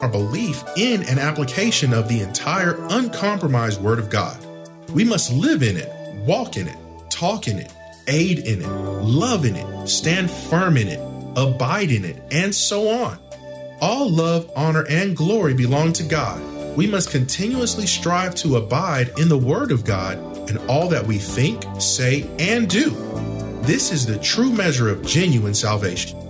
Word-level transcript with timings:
Our 0.00 0.08
belief 0.08 0.62
in 0.76 1.02
and 1.02 1.18
application 1.18 1.92
of 1.92 2.06
the 2.06 2.20
entire 2.20 2.76
uncompromised 2.88 3.82
Word 3.82 3.98
of 3.98 4.08
God. 4.08 4.38
We 4.90 5.02
must 5.02 5.32
live 5.32 5.60
in 5.64 5.76
it, 5.76 5.92
walk 6.24 6.56
in 6.56 6.68
it, 6.68 6.76
talk 7.10 7.48
in 7.48 7.58
it, 7.58 7.72
aid 8.06 8.38
in 8.38 8.62
it, 8.62 8.68
love 8.68 9.44
in 9.44 9.56
it, 9.56 9.88
stand 9.88 10.30
firm 10.30 10.76
in 10.76 10.86
it, 10.86 11.00
abide 11.36 11.90
in 11.90 12.04
it, 12.04 12.22
and 12.30 12.54
so 12.54 12.88
on. 12.88 13.18
All 13.80 14.08
love, 14.08 14.48
honor, 14.54 14.86
and 14.88 15.16
glory 15.16 15.54
belong 15.54 15.92
to 15.94 16.04
God. 16.04 16.40
We 16.76 16.86
must 16.86 17.10
continuously 17.10 17.88
strive 17.88 18.36
to 18.36 18.54
abide 18.54 19.18
in 19.18 19.28
the 19.28 19.36
Word 19.36 19.72
of 19.72 19.84
God 19.84 20.48
in 20.48 20.58
all 20.68 20.88
that 20.90 21.08
we 21.08 21.18
think, 21.18 21.64
say, 21.80 22.30
and 22.38 22.70
do. 22.70 22.90
This 23.62 23.90
is 23.90 24.06
the 24.06 24.18
true 24.20 24.52
measure 24.52 24.88
of 24.88 25.04
genuine 25.04 25.54
salvation. 25.54 26.27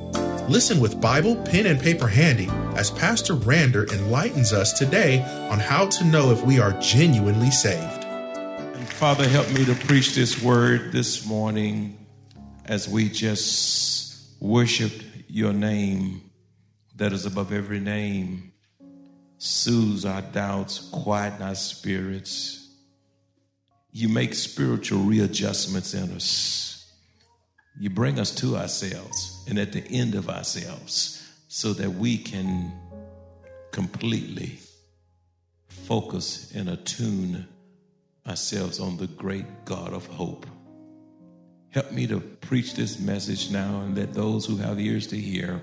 Listen 0.48 0.80
with 0.80 0.98
Bible, 0.98 1.37
pen, 1.37 1.66
and 1.66 1.79
paper 1.79 2.09
handy 2.09 2.48
as 2.75 2.91
Pastor 2.91 3.34
Rander 3.34 3.93
enlightens 3.93 4.55
us 4.55 4.73
today 4.73 5.21
on 5.51 5.59
how 5.59 5.87
to 5.88 6.05
know 6.05 6.30
if 6.30 6.43
we 6.43 6.59
are 6.59 6.73
genuinely 6.80 7.51
saved. 7.51 8.05
And 8.07 8.88
Father, 8.88 9.29
help 9.29 9.46
me 9.51 9.66
to 9.66 9.74
preach 9.74 10.15
this 10.15 10.43
word 10.43 10.90
this 10.90 11.27
morning 11.27 12.07
as 12.65 12.88
we 12.88 13.10
just 13.10 14.40
worship 14.40 14.90
your 15.27 15.52
name 15.52 16.30
that 16.96 17.12
is 17.12 17.27
above 17.27 17.52
every 17.52 17.79
name, 17.79 18.55
soothes 19.37 20.07
our 20.07 20.23
doubts, 20.23 20.88
quieten 20.90 21.43
our 21.43 21.57
spirits. 21.57 22.74
You 23.93 24.09
make 24.09 24.33
spiritual 24.33 25.01
readjustments 25.02 25.93
in 25.93 26.10
us. 26.12 26.90
You 27.79 27.90
bring 27.90 28.18
us 28.18 28.35
to 28.37 28.57
ourselves 28.57 29.37
and 29.49 29.59
at 29.59 29.73
the 29.73 29.85
end 29.91 30.15
of 30.15 30.29
ourselves 30.29 31.27
so 31.49 31.73
that 31.73 31.91
we 31.91 32.18
can 32.18 32.73
completely 33.73 34.59
focus 35.68 36.52
and 36.55 36.68
attune 36.68 37.46
ourselves 38.27 38.79
on 38.79 38.99
the 38.99 39.07
great 39.07 39.65
God 39.65 39.93
of 39.93 40.07
hope. 40.07 40.46
Help 41.71 41.93
me 41.93 42.07
to 42.07 42.21
preach 42.21 42.74
this 42.74 42.99
message 42.99 43.51
now 43.51 43.80
and 43.80 43.96
let 43.96 44.13
those 44.13 44.45
who 44.45 44.57
have 44.57 44.79
ears 44.79 45.07
to 45.09 45.16
hear 45.16 45.60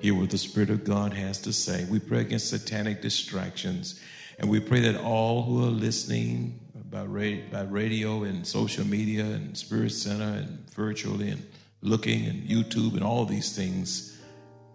hear 0.00 0.14
what 0.14 0.30
the 0.30 0.38
Spirit 0.38 0.70
of 0.70 0.84
God 0.84 1.12
has 1.12 1.38
to 1.40 1.52
say. 1.52 1.84
We 1.90 1.98
pray 1.98 2.20
against 2.20 2.50
satanic 2.50 3.02
distractions 3.02 4.00
and 4.38 4.48
we 4.48 4.60
pray 4.60 4.80
that 4.82 5.00
all 5.00 5.42
who 5.42 5.64
are 5.64 5.70
listening 5.70 6.60
by, 6.88 7.04
by 7.04 7.62
radio 7.62 8.22
and 8.22 8.46
social 8.46 8.86
media 8.86 9.24
and 9.24 9.56
Spirit 9.58 9.90
Center 9.90 10.38
and 10.38 10.70
virtually 10.70 11.30
and 11.30 11.44
looking 11.80 12.26
and 12.26 12.48
YouTube 12.48 12.94
and 12.94 13.02
all 13.02 13.24
these 13.24 13.54
things, 13.54 14.18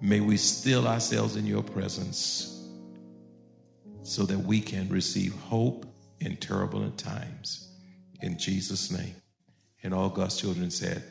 may 0.02 0.20
we 0.20 0.38
still 0.38 0.88
ourselves 0.88 1.36
in 1.36 1.46
your 1.46 1.64
presence 1.64 2.50
so 4.04 4.24
that 4.24 4.40
we 4.40 4.60
can 4.62 4.90
receive 4.90 5.34
hope 5.34 5.86
in 6.20 6.38
turbulent 6.38 6.98
times. 6.98 7.70
In 8.22 8.38
Jesus' 8.38 8.92
name. 8.92 9.16
And 9.84 9.94
all 9.94 10.10
God's 10.10 10.38
children 10.38 10.72
said, 10.72 11.04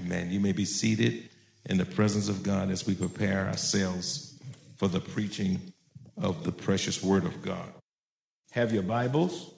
Amen. 0.00 0.30
You 0.30 0.40
may 0.40 0.52
be 0.52 0.64
seated 0.64 1.30
in 1.66 1.78
the 1.78 1.84
presence 1.84 2.28
of 2.28 2.42
God 2.42 2.70
as 2.70 2.86
we 2.86 2.94
prepare 2.94 3.46
ourselves 3.48 4.38
for 4.76 4.88
the 4.88 5.00
preaching 5.00 5.72
of 6.16 6.44
the 6.44 6.52
precious 6.52 7.02
Word 7.02 7.24
of 7.24 7.42
God. 7.42 7.72
Have 8.52 8.72
your 8.72 8.82
Bibles. 8.82 9.54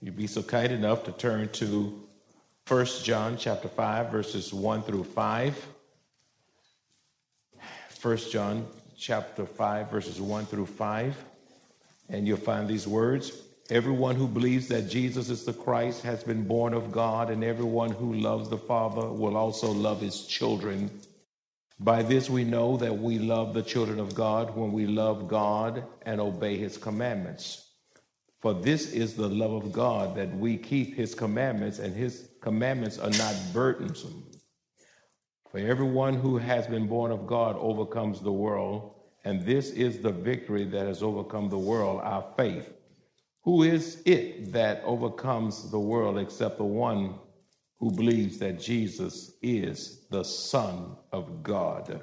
You'd 0.00 0.16
be 0.16 0.26
so 0.26 0.42
kind 0.42 0.72
enough 0.72 1.04
to 1.04 1.12
turn 1.12 1.48
to 1.50 2.03
1 2.66 2.86
John 3.02 3.36
chapter 3.36 3.68
5 3.68 4.10
verses 4.10 4.54
1 4.54 4.84
through 4.84 5.04
5. 5.04 5.66
First 7.90 8.32
John 8.32 8.66
chapter 8.96 9.44
5 9.44 9.90
verses 9.90 10.18
1 10.18 10.46
through 10.46 10.64
5. 10.64 11.14
And 12.08 12.26
you'll 12.26 12.38
find 12.38 12.66
these 12.66 12.88
words. 12.88 13.32
Everyone 13.68 14.16
who 14.16 14.26
believes 14.26 14.66
that 14.68 14.88
Jesus 14.88 15.28
is 15.28 15.44
the 15.44 15.52
Christ 15.52 16.02
has 16.04 16.24
been 16.24 16.44
born 16.44 16.72
of 16.72 16.90
God, 16.90 17.28
and 17.28 17.44
everyone 17.44 17.90
who 17.90 18.14
loves 18.14 18.48
the 18.48 18.56
Father 18.56 19.12
will 19.12 19.36
also 19.36 19.70
love 19.70 20.00
his 20.00 20.26
children. 20.26 20.90
By 21.78 22.02
this 22.02 22.30
we 22.30 22.44
know 22.44 22.78
that 22.78 22.96
we 22.96 23.18
love 23.18 23.52
the 23.52 23.62
children 23.62 24.00
of 24.00 24.14
God 24.14 24.56
when 24.56 24.72
we 24.72 24.86
love 24.86 25.28
God 25.28 25.84
and 26.06 26.18
obey 26.18 26.56
his 26.56 26.78
commandments. 26.78 27.72
For 28.40 28.54
this 28.54 28.92
is 28.92 29.14
the 29.14 29.28
love 29.28 29.52
of 29.52 29.72
God 29.72 30.16
that 30.16 30.34
we 30.34 30.56
keep 30.58 30.94
his 30.94 31.14
commandments, 31.14 31.78
and 31.78 31.94
his 31.94 32.28
commandments 32.44 32.98
are 32.98 33.10
not 33.10 33.34
burdensome. 33.54 34.22
For 35.50 35.56
everyone 35.58 36.12
who 36.12 36.36
has 36.36 36.66
been 36.66 36.86
born 36.86 37.10
of 37.10 37.26
God 37.26 37.56
overcomes 37.56 38.20
the 38.20 38.32
world, 38.32 38.96
and 39.24 39.40
this 39.40 39.70
is 39.70 40.00
the 40.00 40.12
victory 40.12 40.64
that 40.66 40.86
has 40.86 41.02
overcome 41.02 41.48
the 41.48 41.58
world, 41.58 42.02
our 42.04 42.22
faith. 42.36 42.70
Who 43.44 43.62
is 43.62 44.02
it 44.04 44.52
that 44.52 44.82
overcomes 44.84 45.70
the 45.70 45.78
world 45.78 46.18
except 46.18 46.58
the 46.58 46.64
one 46.64 47.14
who 47.78 47.90
believes 47.90 48.38
that 48.40 48.60
Jesus 48.60 49.32
is 49.40 50.04
the 50.10 50.22
Son 50.22 50.96
of 51.12 51.42
God? 51.42 52.02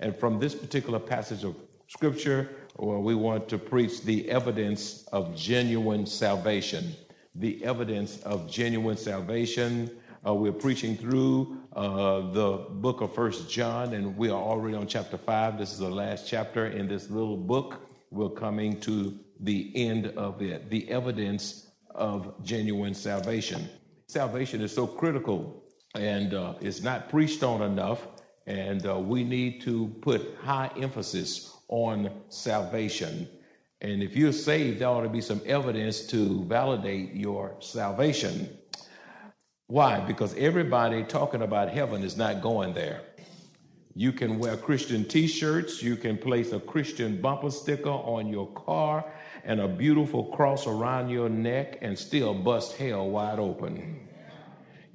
And 0.00 0.14
from 0.14 0.38
this 0.38 0.54
particular 0.54 0.98
passage 0.98 1.44
of 1.44 1.56
scripture, 1.86 2.50
well, 2.76 3.00
we 3.00 3.14
want 3.14 3.48
to 3.48 3.56
preach 3.56 4.02
the 4.02 4.30
evidence 4.30 5.04
of 5.12 5.34
genuine 5.34 6.04
salvation. 6.04 6.94
The 7.38 7.64
evidence 7.64 8.20
of 8.22 8.50
genuine 8.50 8.96
salvation. 8.96 9.96
Uh, 10.26 10.34
we're 10.34 10.50
preaching 10.50 10.96
through 10.96 11.56
uh, 11.72 12.32
the 12.32 12.66
book 12.68 13.00
of 13.00 13.14
First 13.14 13.48
John, 13.48 13.94
and 13.94 14.16
we 14.16 14.28
are 14.28 14.42
already 14.42 14.76
on 14.76 14.88
chapter 14.88 15.16
five. 15.16 15.56
This 15.56 15.72
is 15.72 15.78
the 15.78 15.88
last 15.88 16.26
chapter 16.26 16.66
in 16.66 16.88
this 16.88 17.10
little 17.10 17.36
book. 17.36 17.80
We're 18.10 18.30
coming 18.30 18.80
to 18.80 19.16
the 19.38 19.70
end 19.76 20.08
of 20.16 20.42
it. 20.42 20.68
The 20.68 20.90
evidence 20.90 21.70
of 21.94 22.34
genuine 22.42 22.92
salvation. 22.92 23.68
Salvation 24.08 24.60
is 24.60 24.74
so 24.74 24.88
critical, 24.88 25.62
and 25.94 26.34
uh, 26.34 26.54
it's 26.60 26.82
not 26.82 27.08
preached 27.08 27.44
on 27.44 27.62
enough. 27.62 28.08
And 28.48 28.84
uh, 28.84 28.98
we 28.98 29.22
need 29.22 29.60
to 29.62 29.86
put 30.00 30.36
high 30.42 30.72
emphasis 30.76 31.56
on 31.68 32.10
salvation. 32.30 33.28
And 33.80 34.02
if 34.02 34.16
you're 34.16 34.32
saved, 34.32 34.80
there 34.80 34.88
ought 34.88 35.02
to 35.02 35.08
be 35.08 35.20
some 35.20 35.40
evidence 35.46 36.06
to 36.08 36.44
validate 36.44 37.14
your 37.14 37.54
salvation. 37.60 38.48
Why? 39.68 40.00
Because 40.00 40.34
everybody 40.36 41.04
talking 41.04 41.42
about 41.42 41.70
heaven 41.70 42.02
is 42.02 42.16
not 42.16 42.42
going 42.42 42.74
there. 42.74 43.02
You 43.94 44.12
can 44.12 44.38
wear 44.38 44.56
Christian 44.56 45.04
t 45.04 45.26
shirts, 45.26 45.82
you 45.82 45.96
can 45.96 46.16
place 46.16 46.52
a 46.52 46.60
Christian 46.60 47.20
bumper 47.20 47.50
sticker 47.50 47.90
on 47.90 48.28
your 48.28 48.46
car 48.52 49.04
and 49.44 49.60
a 49.60 49.68
beautiful 49.68 50.26
cross 50.26 50.66
around 50.66 51.08
your 51.08 51.28
neck 51.28 51.78
and 51.82 51.98
still 51.98 52.32
bust 52.32 52.76
hell 52.76 53.10
wide 53.10 53.38
open. 53.38 54.07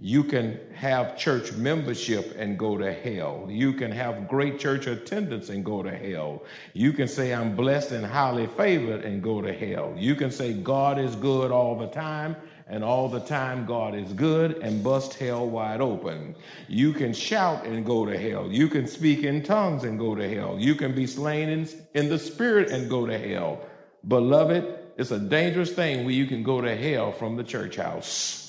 You 0.06 0.25
can 0.25 0.59
have 0.75 1.18
church 1.18 1.53
membership 1.53 2.36
and 2.38 2.59
go 2.59 2.78
to 2.78 2.91
hell. 2.91 3.47
You 3.50 3.72
can 3.72 3.90
have 3.90 4.28
great 4.28 4.59
church 4.59 4.86
attendance 4.86 5.47
and 5.47 5.64
go 5.64 5.81
to 5.81 5.96
hell. 5.96 6.44
You 6.74 6.91
can 6.91 7.08
say, 7.08 7.34
I'm 7.34 7.56
blessed 7.56 7.91
and 7.91 8.06
highly 8.06 8.47
favored 8.47 9.05
and 9.05 9.23
go 9.23 9.41
to 9.41 9.53
hell. 9.53 9.94
You 9.96 10.16
can 10.16 10.29
say, 10.29 10.52
God 10.52 11.00
is 11.00 11.16
good 11.16 11.52
all 11.52 11.79
the 11.79 11.88
time 11.88 12.35
and 12.67 12.84
all 12.84 13.08
the 13.08 13.22
time 13.22 13.66
God 13.66 13.96
is 13.96 14.11
good 14.11 14.58
and 14.58 14.84
bust 14.84 15.14
hell 15.14 15.47
wide 15.47 15.79
open. 15.79 16.35
You 16.67 16.91
can 16.91 17.14
shout 17.14 17.66
and 17.66 17.85
go 17.85 18.05
to 18.05 18.17
hell. 18.17 18.52
You 18.52 18.67
can 18.67 18.88
speak 18.88 19.23
in 19.23 19.41
tongues 19.41 19.85
and 19.85 19.97
go 19.97 20.16
to 20.16 20.28
hell. 20.28 20.58
You 20.59 20.76
can 20.76 20.94
be 20.94 21.08
slain 21.08 21.47
in, 21.47 21.70
in 21.94 22.09
the 22.09 22.20
spirit 22.20 22.72
and 22.72 22.90
go 22.90 23.05
to 23.05 23.17
hell. 23.17 23.66
Beloved, 24.05 24.79
it's 24.97 25.11
a 25.11 25.20
dangerous 25.20 25.72
thing 25.72 26.03
where 26.03 26.14
you 26.14 26.26
can 26.26 26.44
go 26.44 26.59
to 26.59 26.76
hell 26.76 27.14
from 27.14 27.38
the 27.38 27.44
church 27.46 27.78
house. 27.78 28.42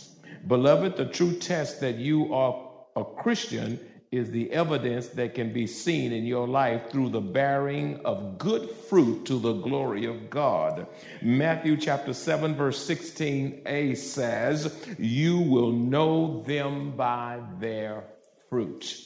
Beloved, 0.47 0.97
the 0.97 1.07
true 1.07 1.33
test 1.33 1.81
that 1.81 1.97
you 1.97 2.33
are 2.35 2.71
a 2.97 3.05
Christian 3.05 3.81
is 4.15 4.31
the 4.31 4.51
evidence 4.53 5.09
that 5.09 5.35
can 5.35 5.53
be 5.53 5.67
seen 5.67 6.13
in 6.13 6.25
your 6.25 6.47
life 6.47 6.89
through 6.89 7.09
the 7.09 7.21
bearing 7.21 8.01
of 8.05 8.39
good 8.39 8.71
fruit 8.71 9.27
to 9.27 9.41
the 9.41 9.55
glory 9.55 10.05
of 10.05 10.31
God. 10.31 10.87
Matthew 11.21 11.77
chapter 11.77 12.13
7, 12.13 12.55
verse 12.55 12.87
16a 12.87 13.97
says, 13.97 14.87
You 14.99 15.39
will 15.39 15.73
know 15.73 16.45
them 16.47 16.97
by 16.97 17.41
their 17.59 18.05
fruit. 18.49 18.97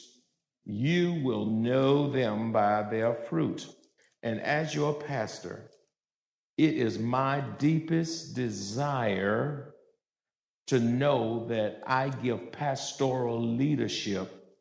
You 0.65 1.13
will 1.23 1.47
know 1.47 2.11
them 2.11 2.51
by 2.51 2.83
their 2.83 3.15
fruit. 3.15 3.65
And 4.21 4.39
as 4.41 4.75
your 4.75 4.93
pastor, 4.93 5.71
it 6.55 6.75
is 6.75 6.99
my 6.99 7.39
deepest 7.57 8.35
desire 8.35 9.68
to 10.69 10.79
know 10.79 11.47
that 11.47 11.81
I 11.87 12.09
give 12.09 12.51
pastoral 12.51 13.41
leadership 13.41 14.55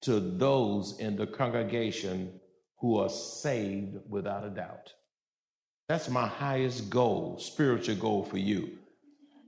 to 0.00 0.20
those 0.20 0.98
in 0.98 1.16
the 1.16 1.26
congregation 1.26 2.40
who 2.78 2.98
are 2.98 3.10
saved 3.10 3.98
without 4.08 4.42
a 4.42 4.48
doubt. 4.48 4.94
That's 5.90 6.08
my 6.08 6.26
highest 6.26 6.88
goal, 6.88 7.38
spiritual 7.38 7.96
goal 7.96 8.24
for 8.24 8.38
you. 8.38 8.70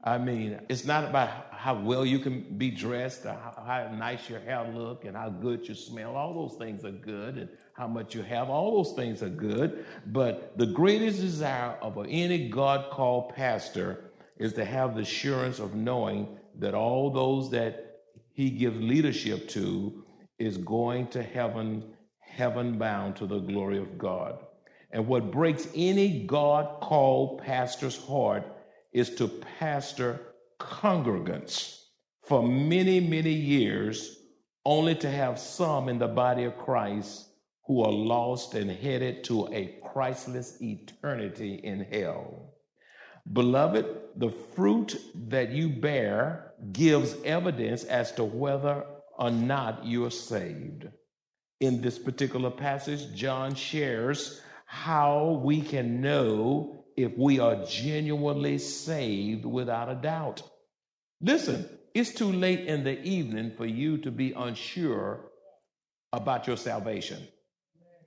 I 0.04 0.18
mean, 0.18 0.60
it's 0.68 0.84
not 0.84 1.04
about 1.04 1.30
how 1.50 1.80
well 1.80 2.04
you 2.04 2.18
can 2.18 2.42
be 2.58 2.70
dressed, 2.70 3.24
how, 3.24 3.54
how 3.66 3.90
nice 3.96 4.28
your 4.28 4.40
hair 4.40 4.70
look, 4.74 5.06
and 5.06 5.16
how 5.16 5.30
good 5.30 5.66
you 5.66 5.74
smell. 5.74 6.14
All 6.14 6.46
those 6.46 6.58
things 6.58 6.84
are 6.84 6.90
good, 6.90 7.38
and 7.38 7.48
how 7.72 7.88
much 7.88 8.14
you 8.14 8.22
have. 8.22 8.50
All 8.50 8.82
those 8.82 8.94
things 8.94 9.22
are 9.22 9.30
good. 9.30 9.86
But 10.06 10.58
the 10.58 10.66
greatest 10.66 11.20
desire 11.20 11.76
of 11.80 11.98
any 12.06 12.50
God-called 12.50 13.34
pastor 13.34 14.07
is 14.38 14.52
to 14.54 14.64
have 14.64 14.94
the 14.94 15.02
assurance 15.02 15.58
of 15.58 15.74
knowing 15.74 16.38
that 16.58 16.74
all 16.74 17.10
those 17.10 17.50
that 17.50 18.00
he 18.32 18.50
gives 18.50 18.80
leadership 18.80 19.48
to 19.48 20.04
is 20.38 20.56
going 20.58 21.08
to 21.08 21.22
heaven, 21.22 21.82
heaven 22.20 22.78
bound 22.78 23.16
to 23.16 23.26
the 23.26 23.40
glory 23.40 23.78
of 23.78 23.98
God. 23.98 24.38
And 24.90 25.06
what 25.06 25.30
breaks 25.30 25.68
any 25.74 26.24
God 26.24 26.80
called 26.80 27.42
pastor's 27.42 27.98
heart 27.98 28.44
is 28.92 29.14
to 29.16 29.28
pastor 29.58 30.20
congregants 30.58 31.82
for 32.22 32.42
many, 32.42 33.00
many 33.00 33.32
years, 33.32 34.20
only 34.64 34.94
to 34.94 35.10
have 35.10 35.38
some 35.38 35.88
in 35.88 35.98
the 35.98 36.08
body 36.08 36.44
of 36.44 36.58
Christ 36.58 37.26
who 37.66 37.82
are 37.82 37.92
lost 37.92 38.54
and 38.54 38.70
headed 38.70 39.24
to 39.24 39.48
a 39.52 39.78
Christless 39.82 40.60
eternity 40.62 41.54
in 41.54 41.80
hell. 41.80 42.47
Beloved, 43.32 43.86
the 44.16 44.30
fruit 44.30 45.00
that 45.28 45.50
you 45.50 45.68
bear 45.68 46.52
gives 46.72 47.14
evidence 47.24 47.84
as 47.84 48.12
to 48.12 48.24
whether 48.24 48.84
or 49.18 49.30
not 49.30 49.84
you 49.84 50.04
are 50.06 50.10
saved. 50.10 50.88
In 51.60 51.80
this 51.80 51.98
particular 51.98 52.50
passage, 52.50 53.14
John 53.14 53.54
shares 53.54 54.40
how 54.64 55.40
we 55.44 55.60
can 55.60 56.00
know 56.00 56.84
if 56.96 57.16
we 57.16 57.38
are 57.38 57.64
genuinely 57.64 58.58
saved 58.58 59.44
without 59.44 59.88
a 59.88 59.94
doubt. 59.94 60.42
Listen, 61.20 61.68
it's 61.94 62.12
too 62.12 62.32
late 62.32 62.66
in 62.66 62.84
the 62.84 63.00
evening 63.02 63.52
for 63.56 63.66
you 63.66 63.98
to 63.98 64.10
be 64.10 64.32
unsure 64.32 65.30
about 66.12 66.46
your 66.46 66.56
salvation. 66.56 67.26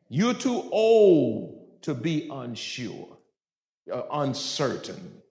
You're 0.09 0.33
too 0.33 0.69
old 0.71 1.81
to 1.83 1.93
be 1.93 2.29
unsure, 2.31 3.17
uh, 3.91 4.03
uncertain, 4.11 5.21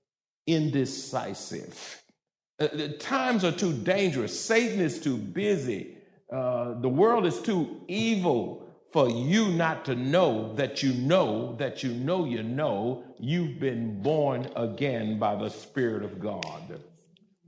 indecisive. 0.46 2.02
Uh, 2.58 2.68
the 2.72 2.88
times 2.88 3.44
are 3.44 3.52
too 3.52 3.72
dangerous. 3.72 4.38
Satan 4.38 4.80
is 4.80 5.00
too 5.00 5.16
busy. 5.16 5.96
Uh, 6.32 6.80
the 6.80 6.88
world 6.88 7.26
is 7.26 7.40
too 7.40 7.82
evil 7.88 8.66
for 8.92 9.08
you 9.08 9.48
not 9.50 9.84
to 9.84 9.94
know 9.94 10.54
that 10.54 10.82
you 10.82 10.92
know 10.92 11.54
that 11.56 11.82
you 11.82 11.92
know 11.92 12.24
you 12.24 12.42
know 12.42 13.04
you've 13.18 13.60
been 13.60 14.02
born 14.02 14.48
again 14.56 15.18
by 15.18 15.34
the 15.36 15.48
Spirit 15.48 16.02
of 16.02 16.20
God. 16.20 16.80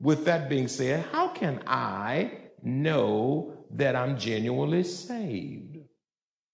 With 0.00 0.24
that 0.24 0.48
being 0.48 0.68
said, 0.68 1.04
how 1.12 1.28
can 1.28 1.62
I 1.66 2.32
know 2.62 3.54
that 3.70 3.96
I'm 3.96 4.18
genuinely 4.18 4.84
saved? 4.84 5.71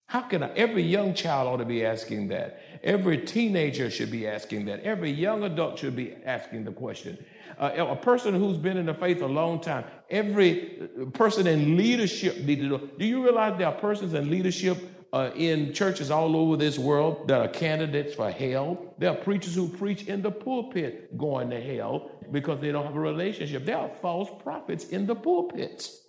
How 0.08 0.22
can 0.22 0.42
I? 0.42 0.48
Every 0.54 0.82
young 0.82 1.12
child 1.12 1.48
ought 1.48 1.58
to 1.58 1.66
be 1.66 1.84
asking 1.84 2.28
that. 2.28 2.62
Every 2.82 3.18
teenager 3.18 3.90
should 3.90 4.10
be 4.10 4.26
asking 4.26 4.64
that. 4.64 4.80
Every 4.80 5.10
young 5.10 5.44
adult 5.44 5.78
should 5.78 5.94
be 5.94 6.16
asking 6.24 6.64
the 6.64 6.72
question. 6.72 7.22
Uh, 7.58 7.72
a 7.76 7.94
person 7.94 8.34
who's 8.34 8.56
been 8.56 8.78
in 8.78 8.86
the 8.86 8.94
faith 8.94 9.20
a 9.20 9.26
long 9.26 9.60
time, 9.60 9.84
every 10.08 10.88
person 11.12 11.46
in 11.46 11.76
leadership 11.76 12.38
need 12.38 12.60
to 12.60 12.64
know. 12.64 12.78
Do 12.78 13.04
you 13.04 13.22
realize 13.22 13.58
there 13.58 13.66
are 13.66 13.78
persons 13.78 14.14
in 14.14 14.30
leadership 14.30 14.78
uh, 15.12 15.30
in 15.36 15.74
churches 15.74 16.10
all 16.10 16.36
over 16.36 16.56
this 16.56 16.78
world 16.78 17.28
that 17.28 17.42
are 17.42 17.48
candidates 17.48 18.14
for 18.14 18.30
hell? 18.30 18.94
There 18.96 19.10
are 19.10 19.16
preachers 19.16 19.54
who 19.54 19.68
preach 19.68 20.04
in 20.04 20.22
the 20.22 20.30
pulpit 20.30 21.18
going 21.18 21.50
to 21.50 21.60
hell 21.60 22.12
because 22.32 22.62
they 22.62 22.72
don't 22.72 22.86
have 22.86 22.96
a 22.96 23.00
relationship. 23.00 23.66
There 23.66 23.76
are 23.76 23.90
false 24.00 24.30
prophets 24.42 24.86
in 24.86 25.04
the 25.04 25.14
pulpits. 25.14 26.00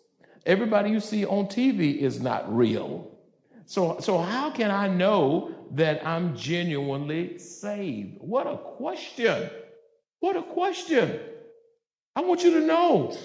Everybody 0.45 0.89
you 0.89 1.01
see 1.01 1.25
on 1.25 1.47
TV 1.47 1.97
is 1.97 2.21
not 2.21 2.55
real. 2.55 3.18
So, 3.69 3.99
so 3.99 4.17
how 4.17 4.49
can 4.49 4.71
I 4.71 4.87
know 4.87 5.53
that 5.73 6.03
I'm 6.03 6.35
genuinely 6.35 7.37
saved? 7.37 8.17
What 8.19 8.47
a 8.47 8.57
question. 8.57 9.47
What 10.21 10.35
a 10.35 10.41
question. 10.41 11.19
I 12.15 12.21
want 12.21 12.43
you 12.43 12.49
to 12.59 12.61
know 12.61 13.15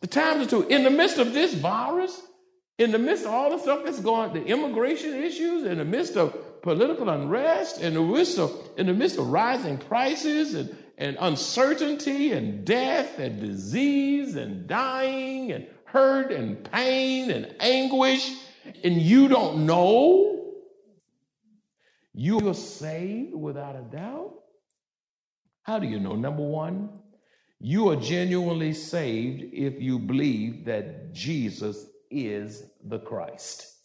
the 0.00 0.08
times 0.08 0.44
are 0.44 0.50
two. 0.50 0.62
In 0.66 0.82
the 0.82 0.90
midst 0.90 1.18
of 1.18 1.32
this 1.32 1.54
virus, 1.54 2.20
in 2.78 2.90
the 2.90 2.98
midst 2.98 3.26
of 3.26 3.30
all 3.30 3.50
the 3.50 3.58
stuff 3.58 3.84
that's 3.84 4.00
going, 4.00 4.32
the 4.32 4.44
immigration 4.44 5.22
issues, 5.22 5.62
in 5.62 5.78
the 5.78 5.84
midst 5.84 6.16
of 6.16 6.62
political 6.62 7.08
unrest, 7.08 7.80
in 7.80 7.94
the 7.94 8.02
midst 8.02 8.40
of, 8.40 8.52
in 8.76 8.86
the 8.86 8.92
midst 8.92 9.18
of 9.18 9.28
rising 9.28 9.78
prices 9.78 10.54
and, 10.54 10.76
and 10.98 11.16
uncertainty 11.20 12.32
and 12.32 12.64
death 12.64 13.20
and 13.20 13.40
disease 13.40 14.34
and 14.34 14.66
dying 14.66 15.52
and 15.52 15.68
hurt 15.84 16.32
and 16.32 16.64
pain 16.72 17.30
and 17.30 17.54
anguish, 17.60 18.32
and 18.84 19.00
you 19.00 19.28
don't 19.28 19.66
know 19.66 20.36
you're 22.18 22.54
saved 22.54 23.34
without 23.34 23.76
a 23.76 23.82
doubt? 23.82 24.32
How 25.62 25.78
do 25.78 25.86
you 25.86 26.00
know? 26.00 26.14
Number 26.14 26.42
one, 26.42 26.88
you 27.60 27.90
are 27.90 27.96
genuinely 27.96 28.72
saved 28.72 29.52
if 29.52 29.80
you 29.82 29.98
believe 29.98 30.64
that 30.64 31.12
Jesus 31.12 31.86
is 32.10 32.64
the 32.84 32.98
Christ. 32.98 33.76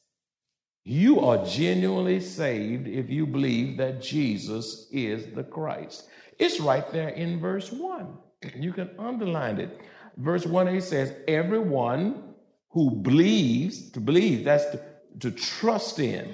You 0.84 1.19
are 1.19 1.45
genuinely 1.45 2.19
saved 2.19 2.88
if 2.88 3.10
you 3.10 3.25
believe 3.25 3.77
that 3.77 4.01
Jesus 4.01 4.88
is 4.92 5.34
the 5.36 5.44
Christ. 5.44 6.07
It's 6.39 6.60
right 6.60 6.89
there 6.92 7.10
in 7.10 7.39
verse 7.39 7.72
1. 7.72 8.07
You 8.56 8.74
can 8.74 8.92
underline 8.98 9.60
it. 9.60 9.80
Verse 10.18 10.45
1a 10.45 10.81
says, 10.81 11.13
Everyone 11.27 12.31
who 12.72 12.92
believes, 12.92 13.92
to 13.92 14.00
believe, 14.00 14.46
that's 14.46 14.66
to, 14.66 14.82
to 15.20 15.32
trust 15.32 16.00
in, 16.00 16.34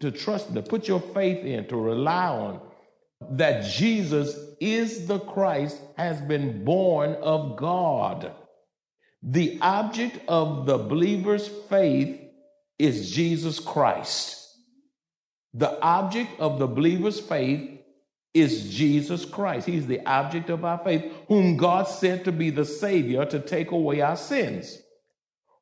to 0.00 0.10
trust, 0.10 0.52
to 0.54 0.62
put 0.62 0.86
your 0.86 1.00
faith 1.00 1.44
in, 1.44 1.66
to 1.66 1.76
rely 1.76 2.28
on, 2.28 2.60
that 3.30 3.64
Jesus 3.64 4.36
is 4.60 5.06
the 5.06 5.18
Christ 5.18 5.80
has 5.96 6.20
been 6.20 6.64
born 6.64 7.14
of 7.14 7.56
God. 7.56 8.32
The 9.22 9.58
object 9.60 10.20
of 10.28 10.66
the 10.66 10.78
believer's 10.78 11.48
faith 11.48 12.20
is 12.78 13.10
Jesus 13.10 13.58
Christ. 13.58 14.36
The 15.54 15.80
object 15.80 16.38
of 16.38 16.58
the 16.58 16.66
believer's 16.66 17.18
faith 17.18 17.80
is 18.34 18.72
Jesus 18.72 19.24
Christ. 19.24 19.66
He's 19.66 19.86
the 19.86 20.04
object 20.06 20.50
of 20.50 20.64
our 20.64 20.78
faith, 20.78 21.10
whom 21.26 21.56
God 21.56 21.84
sent 21.88 22.24
to 22.24 22.32
be 22.32 22.50
the 22.50 22.64
Savior 22.64 23.24
to 23.24 23.40
take 23.40 23.70
away 23.72 24.00
our 24.00 24.16
sins. 24.16 24.78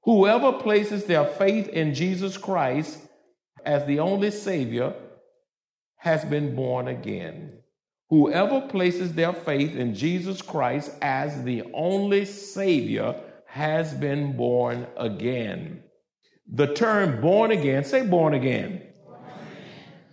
Whoever 0.06 0.52
places 0.52 1.04
their 1.04 1.25
faith 1.25 1.68
in 1.68 1.92
Jesus 1.92 2.38
Christ 2.38 2.98
as 3.64 3.84
the 3.86 3.98
only 3.98 4.30
Savior 4.30 4.94
has 5.96 6.25
been 6.25 6.54
born 6.54 6.86
again. 6.86 7.58
Whoever 8.08 8.60
places 8.60 9.14
their 9.14 9.32
faith 9.32 9.75
in 9.75 9.96
Jesus 9.96 10.40
Christ 10.40 10.92
as 11.02 11.42
the 11.42 11.64
only 11.75 12.25
Savior 12.25 13.20
has 13.46 13.94
been 13.94 14.36
born 14.36 14.86
again. 14.96 15.82
The 16.52 16.72
term 16.72 17.20
born 17.20 17.50
again, 17.50 17.84
say 17.84 18.06
born 18.06 18.34
again. 18.34 18.82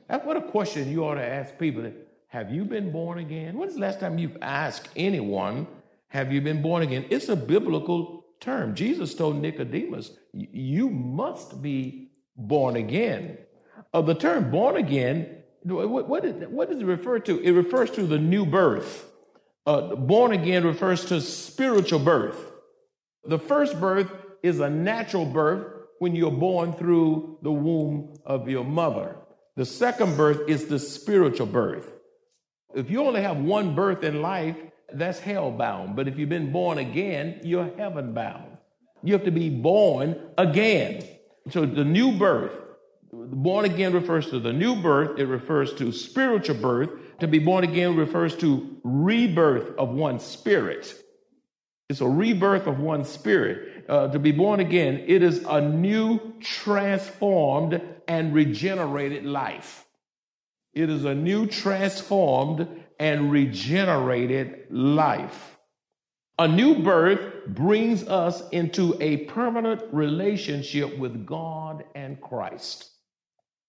That's 0.10 0.26
what 0.26 0.38
a 0.38 0.42
question 0.42 0.92
you 0.92 1.06
ought 1.06 1.16
to 1.16 1.26
ask 1.26 1.56
people. 1.60 1.92
Have 2.30 2.52
you 2.52 2.66
been 2.66 2.92
born 2.92 3.20
again? 3.20 3.60
When's 3.60 3.76
the 3.76 3.82
last 3.82 4.00
time 4.00 4.18
you've 4.18 4.38
asked 4.42 4.90
anyone, 4.96 5.68
have 6.08 6.34
you 6.34 6.42
been 6.42 6.64
born 6.64 6.82
again? 6.82 7.06
It's 7.12 7.30
a 7.30 7.36
biblical 7.36 8.23
term. 8.44 8.76
Jesus 8.76 9.16
told 9.16 9.38
Nicodemus, 9.38 10.12
You 10.34 10.90
must 10.90 11.62
be 11.62 12.12
born 12.36 12.76
again. 12.76 13.38
Of 13.94 14.06
the 14.06 14.16
term 14.16 14.52
born 14.52 14.76
again, 14.76 15.44
what, 15.64 16.10
what, 16.10 16.26
is, 16.26 16.36
what 16.50 16.70
does 16.70 16.82
it 16.82 16.86
refer 16.86 17.20
to? 17.20 17.40
It 17.40 17.52
refers 17.52 17.90
to 17.92 18.04
the 18.06 18.20
new 18.20 18.46
birth. 18.46 19.10
Uh, 19.66 19.96
born 19.96 20.34
again 20.34 20.66
refers 20.66 21.06
to 21.06 21.22
spiritual 21.22 22.00
birth. 22.00 22.52
The 23.24 23.40
first 23.40 23.80
birth 23.80 24.12
is 24.42 24.60
a 24.60 24.70
natural 24.70 25.26
birth 25.26 25.72
when 26.00 26.16
you're 26.16 26.32
born 26.32 26.74
through 26.74 27.40
the 27.44 27.52
womb 27.52 28.14
of 28.26 28.50
your 28.50 28.66
mother. 28.66 29.16
The 29.56 29.66
second 29.66 30.18
birth 30.18 30.50
is 30.50 30.66
the 30.66 30.80
spiritual 30.80 31.48
birth. 31.48 31.90
If 32.76 32.90
you 32.90 33.06
only 33.06 33.22
have 33.22 33.38
one 33.38 33.76
birth 33.76 34.04
in 34.04 34.22
life, 34.22 34.58
that's 34.94 35.20
hell 35.20 35.52
bound. 35.52 35.96
But 35.96 36.08
if 36.08 36.18
you've 36.18 36.30
been 36.30 36.52
born 36.52 36.78
again, 36.78 37.42
you're 37.44 37.72
heaven 37.78 38.14
bound. 38.14 38.58
You 39.04 39.14
have 39.14 39.26
to 39.26 39.32
be 39.32 39.50
born 39.50 40.20
again. 40.38 41.04
So 41.50 41.66
the 41.66 41.84
new 41.84 42.18
birth, 42.18 42.64
Born 43.14 43.66
again 43.66 43.94
refers 43.94 44.32
to 44.32 44.40
the 44.40 44.52
new 44.52 44.76
birth, 44.76 45.20
it 45.20 45.26
refers 45.26 45.74
to 45.76 45.92
spiritual 45.92 46.56
birth. 46.56 46.92
To 47.20 47.28
be 47.28 47.38
born 47.38 47.64
again 47.64 47.96
refers 47.96 48.36
to 48.38 48.78
rebirth 48.84 49.78
of 49.78 49.90
one's 49.90 50.24
spirit. 50.24 50.94
It's 51.90 52.02
a 52.02 52.08
rebirth 52.08 52.66
of 52.66 52.80
one's 52.80 53.10
spirit. 53.10 53.86
Uh, 53.88 54.08
to 54.08 54.18
be 54.18 54.32
born 54.32 54.60
again, 54.60 55.04
it 55.06 55.22
is 55.22 55.46
a 55.48 55.62
new, 55.62 56.34
transformed, 56.40 57.82
and 58.08 58.34
regenerated 58.34 59.26
life. 59.26 59.86
It 60.74 60.90
is 60.90 61.06
a 61.06 61.14
new, 61.14 61.46
transformed, 61.46 62.68
and 63.04 63.30
regenerated 63.30 64.66
life. 64.70 65.58
A 66.40 66.48
new 66.48 66.82
birth 66.82 67.48
brings 67.48 68.08
us 68.08 68.48
into 68.52 68.96
a 69.02 69.26
permanent 69.26 69.82
relationship 69.92 70.98
with 70.98 71.26
God 71.26 71.84
and 71.96 72.22
Christ. 72.22 72.92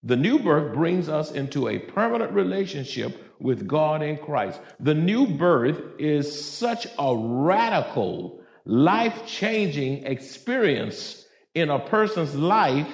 The 0.04 0.14
new 0.14 0.38
birth 0.38 0.72
brings 0.72 1.08
us 1.08 1.32
into 1.32 1.66
a 1.66 1.80
permanent 1.80 2.30
relationship 2.30 3.34
with 3.40 3.66
God 3.66 4.02
and 4.02 4.22
Christ. 4.22 4.60
The 4.78 4.94
new 4.94 5.26
birth 5.26 5.82
is 5.98 6.48
such 6.48 6.86
a 6.96 7.16
radical, 7.16 8.40
life 8.64 9.26
changing 9.26 10.06
experience 10.06 11.26
in 11.56 11.70
a 11.70 11.80
person's 11.80 12.36
life 12.36 12.92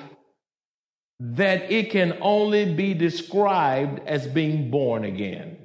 that 1.18 1.70
it 1.70 1.90
can 1.90 2.16
only 2.22 2.74
be 2.74 2.94
described 2.94 4.00
as 4.06 4.26
being 4.26 4.70
born 4.70 5.04
again. 5.04 5.59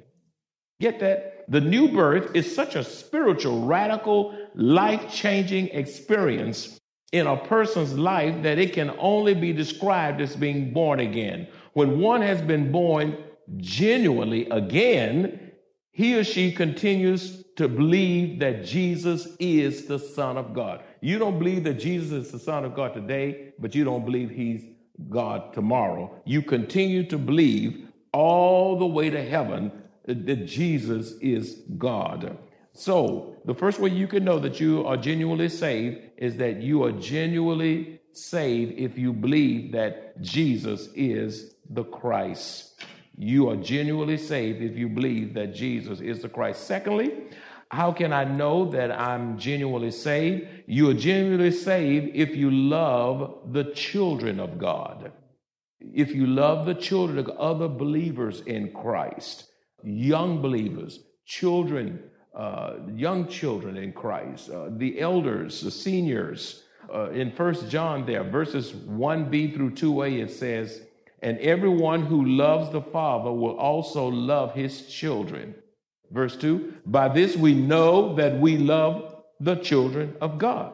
Get 0.80 1.00
that? 1.00 1.44
The 1.48 1.60
new 1.60 1.88
birth 1.88 2.34
is 2.34 2.54
such 2.54 2.74
a 2.74 2.84
spiritual, 2.84 3.66
radical, 3.66 4.36
life 4.54 5.12
changing 5.12 5.68
experience 5.68 6.80
in 7.12 7.26
a 7.26 7.36
person's 7.36 7.94
life 7.94 8.42
that 8.42 8.58
it 8.58 8.72
can 8.72 8.92
only 8.98 9.32
be 9.32 9.52
described 9.52 10.20
as 10.20 10.36
being 10.36 10.72
born 10.72 11.00
again. 11.00 11.48
When 11.72 12.00
one 12.00 12.20
has 12.20 12.42
been 12.42 12.72
born 12.72 13.16
genuinely 13.56 14.48
again, 14.50 15.52
he 15.92 16.18
or 16.18 16.24
she 16.24 16.52
continues 16.52 17.44
to 17.56 17.68
believe 17.68 18.38
that 18.40 18.64
Jesus 18.64 19.28
is 19.38 19.86
the 19.86 19.98
Son 19.98 20.36
of 20.36 20.52
God. 20.52 20.82
You 21.00 21.18
don't 21.18 21.38
believe 21.38 21.64
that 21.64 21.74
Jesus 21.74 22.26
is 22.26 22.32
the 22.32 22.38
Son 22.38 22.64
of 22.64 22.74
God 22.74 22.92
today, 22.92 23.54
but 23.58 23.74
you 23.74 23.84
don't 23.84 24.04
believe 24.04 24.28
he's 24.28 24.64
God 25.08 25.54
tomorrow. 25.54 26.20
You 26.26 26.42
continue 26.42 27.06
to 27.08 27.16
believe 27.16 27.88
all 28.12 28.78
the 28.78 28.86
way 28.86 29.08
to 29.08 29.22
heaven 29.22 29.72
that 30.06 30.46
Jesus 30.46 31.12
is 31.20 31.62
God. 31.76 32.38
So, 32.72 33.36
the 33.44 33.54
first 33.54 33.78
way 33.78 33.90
you 33.90 34.06
can 34.06 34.24
know 34.24 34.38
that 34.38 34.60
you 34.60 34.86
are 34.86 34.96
genuinely 34.96 35.48
saved 35.48 35.98
is 36.18 36.36
that 36.36 36.60
you 36.60 36.84
are 36.84 36.92
genuinely 36.92 38.00
saved 38.12 38.78
if 38.78 38.98
you 38.98 39.12
believe 39.12 39.72
that 39.72 40.20
Jesus 40.20 40.88
is 40.94 41.54
the 41.70 41.84
Christ. 41.84 42.82
You 43.16 43.48
are 43.48 43.56
genuinely 43.56 44.18
saved 44.18 44.62
if 44.62 44.76
you 44.76 44.88
believe 44.88 45.34
that 45.34 45.54
Jesus 45.54 46.00
is 46.00 46.20
the 46.20 46.28
Christ. 46.28 46.66
Secondly, 46.66 47.12
how 47.70 47.92
can 47.92 48.12
I 48.12 48.24
know 48.24 48.70
that 48.70 48.92
I'm 48.92 49.38
genuinely 49.38 49.90
saved? 49.90 50.46
You 50.66 50.90
are 50.90 50.94
genuinely 50.94 51.50
saved 51.50 52.14
if 52.14 52.36
you 52.36 52.50
love 52.50 53.52
the 53.52 53.64
children 53.72 54.38
of 54.38 54.58
God. 54.58 55.12
If 55.80 56.14
you 56.14 56.26
love 56.26 56.66
the 56.66 56.74
children 56.74 57.18
of 57.18 57.30
other 57.30 57.68
believers 57.68 58.42
in 58.42 58.72
Christ 58.72 59.48
young 59.82 60.40
believers, 60.40 61.00
children, 61.24 62.02
uh, 62.34 62.74
young 62.94 63.28
children 63.28 63.76
in 63.76 63.92
Christ, 63.92 64.50
uh, 64.50 64.68
the 64.70 65.00
elders, 65.00 65.60
the 65.60 65.70
seniors. 65.70 66.62
Uh, 66.92 67.10
in 67.10 67.32
First 67.32 67.68
John, 67.68 68.06
there, 68.06 68.22
verses 68.22 68.72
1b 68.72 69.54
through 69.54 69.72
2a, 69.72 70.22
it 70.22 70.30
says, 70.30 70.82
And 71.20 71.38
everyone 71.38 72.06
who 72.06 72.24
loves 72.24 72.70
the 72.70 72.82
Father 72.82 73.32
will 73.32 73.56
also 73.56 74.06
love 74.06 74.54
his 74.54 74.86
children. 74.86 75.54
Verse 76.10 76.36
2 76.36 76.74
By 76.86 77.08
this 77.08 77.36
we 77.36 77.54
know 77.54 78.14
that 78.14 78.38
we 78.38 78.56
love 78.56 79.16
the 79.40 79.56
children 79.56 80.14
of 80.20 80.38
God. 80.38 80.72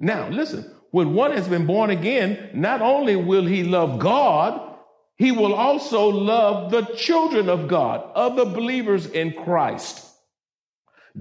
Now, 0.00 0.28
listen, 0.28 0.70
when 0.90 1.14
one 1.14 1.32
has 1.32 1.48
been 1.48 1.66
born 1.66 1.90
again, 1.90 2.50
not 2.54 2.82
only 2.82 3.16
will 3.16 3.46
he 3.46 3.64
love 3.64 3.98
God, 3.98 4.71
he 5.16 5.30
will 5.32 5.54
also 5.54 6.08
love 6.08 6.70
the 6.70 6.82
children 6.96 7.48
of 7.48 7.68
God, 7.68 8.10
other 8.14 8.44
believers 8.44 9.06
in 9.06 9.32
Christ. 9.32 10.08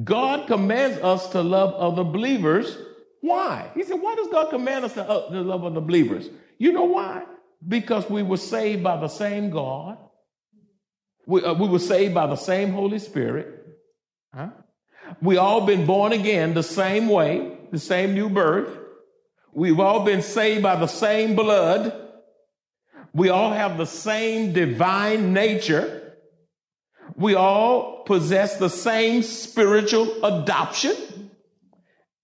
God 0.03 0.47
commands 0.47 0.97
us 0.99 1.29
to 1.29 1.41
love 1.41 1.73
other 1.73 2.03
believers. 2.03 2.77
Why? 3.19 3.69
He 3.75 3.83
said, 3.83 4.01
Why 4.01 4.15
does 4.15 4.27
God 4.27 4.49
command 4.49 4.85
us 4.85 4.93
to, 4.93 5.07
uh, 5.07 5.29
to 5.29 5.41
love 5.41 5.65
other 5.65 5.81
believers? 5.81 6.29
You 6.57 6.71
know 6.71 6.85
why? 6.85 7.23
Because 7.67 8.09
we 8.09 8.23
were 8.23 8.37
saved 8.37 8.83
by 8.83 8.97
the 8.97 9.07
same 9.07 9.49
God. 9.49 9.97
We, 11.27 11.43
uh, 11.43 11.53
we 11.53 11.67
were 11.67 11.79
saved 11.79 12.13
by 12.13 12.27
the 12.27 12.35
same 12.35 12.71
Holy 12.71 12.99
Spirit. 12.99 13.65
Huh? 14.33 14.49
We 15.21 15.37
all 15.37 15.65
been 15.65 15.85
born 15.85 16.13
again 16.13 16.53
the 16.53 16.63
same 16.63 17.09
way, 17.09 17.57
the 17.71 17.79
same 17.79 18.13
new 18.13 18.29
birth. 18.29 18.77
We've 19.53 19.79
all 19.79 20.05
been 20.05 20.21
saved 20.21 20.63
by 20.63 20.77
the 20.77 20.87
same 20.87 21.35
blood. 21.35 22.10
We 23.13 23.29
all 23.29 23.51
have 23.51 23.77
the 23.77 23.85
same 23.85 24.53
divine 24.53 25.33
nature. 25.33 26.15
We 27.15 27.35
all 27.35 28.03
possess 28.03 28.57
the 28.57 28.69
same 28.69 29.21
spiritual 29.21 30.23
adoption. 30.23 30.95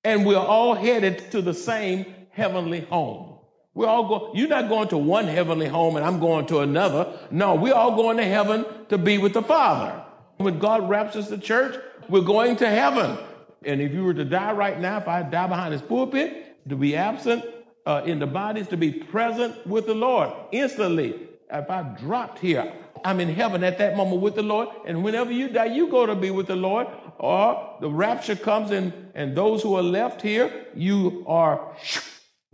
And 0.03 0.25
we're 0.25 0.37
all 0.37 0.75
headed 0.75 1.31
to 1.31 1.41
the 1.41 1.53
same 1.53 2.05
heavenly 2.31 2.81
home. 2.81 3.39
We're 3.73 3.87
all 3.87 4.07
going, 4.07 4.35
you're 4.35 4.47
not 4.47 4.69
going 4.69 4.87
to 4.89 4.97
one 4.97 5.27
heavenly 5.27 5.67
home 5.67 5.97
and 5.97 6.05
I'm 6.05 6.19
going 6.19 6.47
to 6.47 6.59
another. 6.59 7.19
No, 7.29 7.55
we're 7.55 7.75
all 7.75 7.95
going 7.95 8.17
to 8.17 8.25
heaven 8.25 8.65
to 8.89 8.97
be 8.97 9.17
with 9.17 9.33
the 9.33 9.43
Father. 9.43 10.03
When 10.37 10.57
God 10.59 10.89
raptures 10.89 11.27
the 11.27 11.37
church, 11.37 11.75
we're 12.09 12.21
going 12.21 12.55
to 12.57 12.69
heaven. 12.69 13.17
And 13.63 13.81
if 13.81 13.91
you 13.91 14.03
were 14.03 14.13
to 14.13 14.25
die 14.25 14.53
right 14.53 14.79
now, 14.79 14.97
if 14.97 15.07
I 15.07 15.23
die 15.23 15.47
behind 15.47 15.73
this 15.73 15.81
pulpit, 15.81 16.69
to 16.69 16.75
be 16.75 16.95
absent 16.95 17.43
uh, 17.87 18.03
in 18.05 18.19
the 18.19 18.27
bodies 18.27 18.67
to 18.67 18.75
be 18.77 18.91
present 18.91 19.65
with 19.65 19.85
the 19.85 19.95
Lord 19.95 20.33
instantly. 20.51 21.15
If 21.49 21.69
I 21.69 21.83
dropped 21.83 22.39
here, 22.39 22.73
I'm 23.05 23.21
in 23.21 23.33
heaven 23.33 23.63
at 23.63 23.77
that 23.77 23.95
moment 23.95 24.21
with 24.21 24.35
the 24.35 24.43
Lord. 24.43 24.67
And 24.85 25.05
whenever 25.05 25.31
you 25.31 25.47
die, 25.47 25.67
you 25.67 25.87
go 25.89 26.05
to 26.05 26.13
be 26.13 26.29
with 26.29 26.47
the 26.47 26.57
Lord. 26.57 26.87
Or 27.17 27.77
the 27.79 27.89
rapture 27.89 28.35
comes 28.35 28.71
and, 28.71 28.91
and 29.15 29.37
those 29.37 29.63
who 29.63 29.75
are 29.75 29.83
left 29.83 30.21
here, 30.21 30.65
you 30.75 31.23
are 31.27 31.75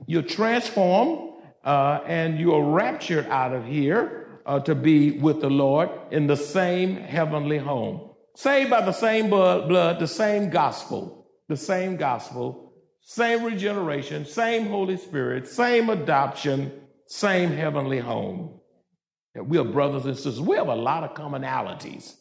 you're 0.05 0.21
transformed 0.21 1.33
uh, 1.63 2.01
and 2.05 2.39
you 2.39 2.53
are 2.53 2.63
raptured 2.63 3.25
out 3.27 3.53
of 3.53 3.65
here 3.65 4.39
uh, 4.45 4.59
to 4.59 4.75
be 4.75 5.11
with 5.17 5.41
the 5.41 5.49
Lord 5.49 5.89
in 6.11 6.27
the 6.27 6.37
same 6.37 6.95
heavenly 6.95 7.57
home. 7.57 8.11
Saved 8.35 8.69
by 8.69 8.81
the 8.81 8.91
same 8.91 9.29
blood, 9.29 9.67
blood, 9.67 9.99
the 9.99 10.07
same 10.07 10.51
gospel, 10.51 11.27
the 11.47 11.57
same 11.57 11.97
gospel 11.97 12.72
same 13.03 13.43
regeneration, 13.43 14.25
same 14.25 14.67
Holy 14.67 14.97
Spirit, 14.97 15.47
same 15.47 15.89
adoption, 15.89 16.71
same 17.05 17.51
heavenly 17.51 17.99
home. 17.99 18.59
We 19.35 19.57
are 19.57 19.63
brothers 19.63 20.05
and 20.05 20.15
sisters. 20.15 20.39
We 20.39 20.55
have 20.57 20.67
a 20.67 20.75
lot 20.75 21.03
of 21.03 21.13
commonalities. 21.15 22.15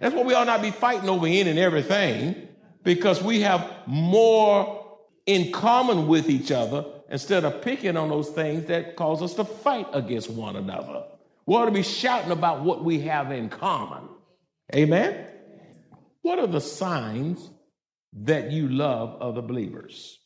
That's 0.00 0.14
why 0.14 0.22
we 0.22 0.34
ought 0.34 0.46
not 0.46 0.62
be 0.62 0.70
fighting 0.70 1.08
over 1.08 1.26
any 1.26 1.48
and 1.48 1.58
everything 1.58 2.48
because 2.82 3.22
we 3.22 3.40
have 3.40 3.70
more 3.86 4.98
in 5.26 5.52
common 5.52 6.06
with 6.06 6.28
each 6.28 6.50
other 6.50 6.84
instead 7.10 7.44
of 7.44 7.62
picking 7.62 7.96
on 7.96 8.08
those 8.08 8.28
things 8.30 8.66
that 8.66 8.96
cause 8.96 9.22
us 9.22 9.34
to 9.34 9.44
fight 9.44 9.86
against 9.92 10.30
one 10.30 10.56
another. 10.56 11.04
We 11.46 11.54
ought 11.54 11.66
to 11.66 11.70
be 11.70 11.82
shouting 11.82 12.32
about 12.32 12.62
what 12.62 12.84
we 12.84 13.00
have 13.00 13.30
in 13.30 13.48
common. 13.48 14.08
Amen? 14.74 15.26
What 16.22 16.38
are 16.38 16.46
the 16.46 16.60
signs 16.60 17.50
that 18.22 18.50
you 18.50 18.68
love 18.68 19.20
other 19.20 19.42
believers? 19.42 20.18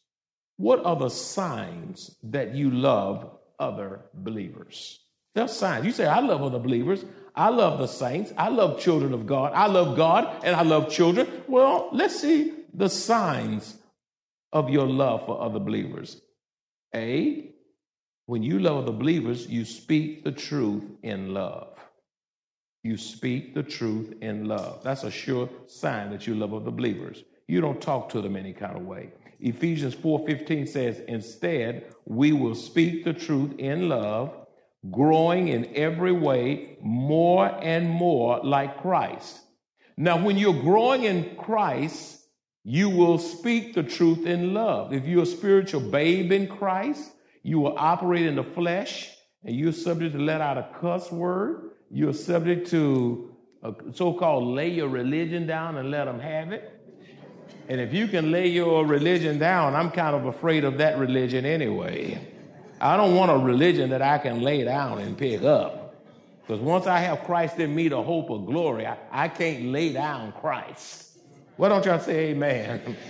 What 0.56 0.84
are 0.84 0.96
the 0.96 1.08
signs 1.08 2.16
that 2.22 2.54
you 2.54 2.70
love 2.70 3.38
other 3.58 4.02
believers? 4.14 5.00
There's 5.34 5.52
signs. 5.52 5.86
You 5.86 5.92
say, 5.92 6.06
I 6.06 6.20
love 6.20 6.42
other 6.42 6.58
believers. 6.58 7.04
I 7.34 7.48
love 7.48 7.78
the 7.78 7.86
saints. 7.86 8.32
I 8.36 8.48
love 8.48 8.80
children 8.80 9.12
of 9.12 9.26
God. 9.26 9.52
I 9.54 9.66
love 9.66 9.96
God 9.96 10.44
and 10.44 10.54
I 10.54 10.62
love 10.62 10.90
children. 10.90 11.28
Well, 11.46 11.88
let's 11.92 12.20
see 12.20 12.52
the 12.74 12.88
signs 12.88 13.76
of 14.52 14.70
your 14.70 14.86
love 14.86 15.26
for 15.26 15.40
other 15.40 15.60
believers. 15.60 16.20
A, 16.94 17.52
when 18.26 18.42
you 18.42 18.58
love 18.58 18.84
other 18.84 18.96
believers, 18.96 19.46
you 19.46 19.64
speak 19.64 20.24
the 20.24 20.32
truth 20.32 20.84
in 21.02 21.32
love. 21.32 21.78
You 22.82 22.96
speak 22.96 23.54
the 23.54 23.62
truth 23.62 24.14
in 24.20 24.46
love. 24.46 24.82
That's 24.82 25.04
a 25.04 25.10
sure 25.10 25.48
sign 25.66 26.10
that 26.10 26.26
you 26.26 26.34
love 26.34 26.54
other 26.54 26.70
believers. 26.70 27.22
You 27.50 27.60
don't 27.60 27.80
talk 27.80 28.08
to 28.10 28.20
them 28.20 28.36
any 28.36 28.52
kind 28.52 28.76
of 28.76 28.86
way. 28.86 29.10
Ephesians 29.40 29.94
4:15 29.94 30.66
says, 30.66 31.00
"Instead, 31.08 31.84
we 32.06 32.32
will 32.32 32.54
speak 32.54 33.04
the 33.04 33.12
truth 33.12 33.58
in 33.58 33.88
love, 33.88 34.32
growing 34.90 35.48
in 35.48 35.66
every 35.74 36.12
way 36.12 36.78
more 36.80 37.46
and 37.60 37.90
more 37.90 38.38
like 38.44 38.80
Christ." 38.80 39.40
Now, 39.96 40.24
when 40.24 40.38
you're 40.38 40.62
growing 40.62 41.02
in 41.04 41.34
Christ, 41.36 42.24
you 42.62 42.88
will 42.88 43.18
speak 43.18 43.74
the 43.74 43.82
truth 43.82 44.26
in 44.26 44.54
love. 44.54 44.92
If 44.92 45.06
you're 45.08 45.24
a 45.24 45.26
spiritual 45.26 45.80
babe 45.80 46.30
in 46.30 46.46
Christ, 46.46 47.12
you 47.42 47.58
will 47.58 47.74
operate 47.76 48.26
in 48.26 48.36
the 48.36 48.44
flesh 48.44 49.16
and 49.44 49.56
you're 49.56 49.72
subject 49.72 50.12
to 50.14 50.20
let 50.20 50.40
out 50.40 50.58
a 50.58 50.68
cuss 50.80 51.10
word, 51.10 51.70
you're 51.90 52.12
subject 52.12 52.68
to 52.68 53.34
a 53.62 53.74
so-called 53.92 54.44
lay 54.44 54.68
your 54.68 54.88
religion 54.88 55.46
down 55.46 55.76
and 55.78 55.90
let 55.90 56.04
them 56.04 56.20
have 56.20 56.52
it. 56.52 56.79
And 57.70 57.80
if 57.80 57.94
you 57.94 58.08
can 58.08 58.32
lay 58.32 58.48
your 58.48 58.84
religion 58.84 59.38
down, 59.38 59.76
I'm 59.76 59.92
kind 59.92 60.16
of 60.16 60.24
afraid 60.26 60.64
of 60.64 60.78
that 60.78 60.98
religion 60.98 61.46
anyway. 61.46 62.20
I 62.80 62.96
don't 62.96 63.14
want 63.14 63.30
a 63.30 63.36
religion 63.36 63.90
that 63.90 64.02
I 64.02 64.18
can 64.18 64.42
lay 64.42 64.64
down 64.64 64.98
and 64.98 65.16
pick 65.16 65.44
up. 65.44 65.94
Because 66.42 66.60
once 66.60 66.88
I 66.88 66.98
have 66.98 67.22
Christ 67.22 67.60
in 67.60 67.72
me, 67.72 67.86
the 67.86 68.02
hope 68.02 68.28
of 68.28 68.44
glory, 68.44 68.88
I, 68.88 68.96
I 69.12 69.28
can't 69.28 69.66
lay 69.66 69.92
down 69.92 70.32
Christ. 70.32 71.10
Why 71.58 71.68
don't 71.68 71.84
y'all 71.84 72.00
say 72.00 72.30
amen? 72.30 72.96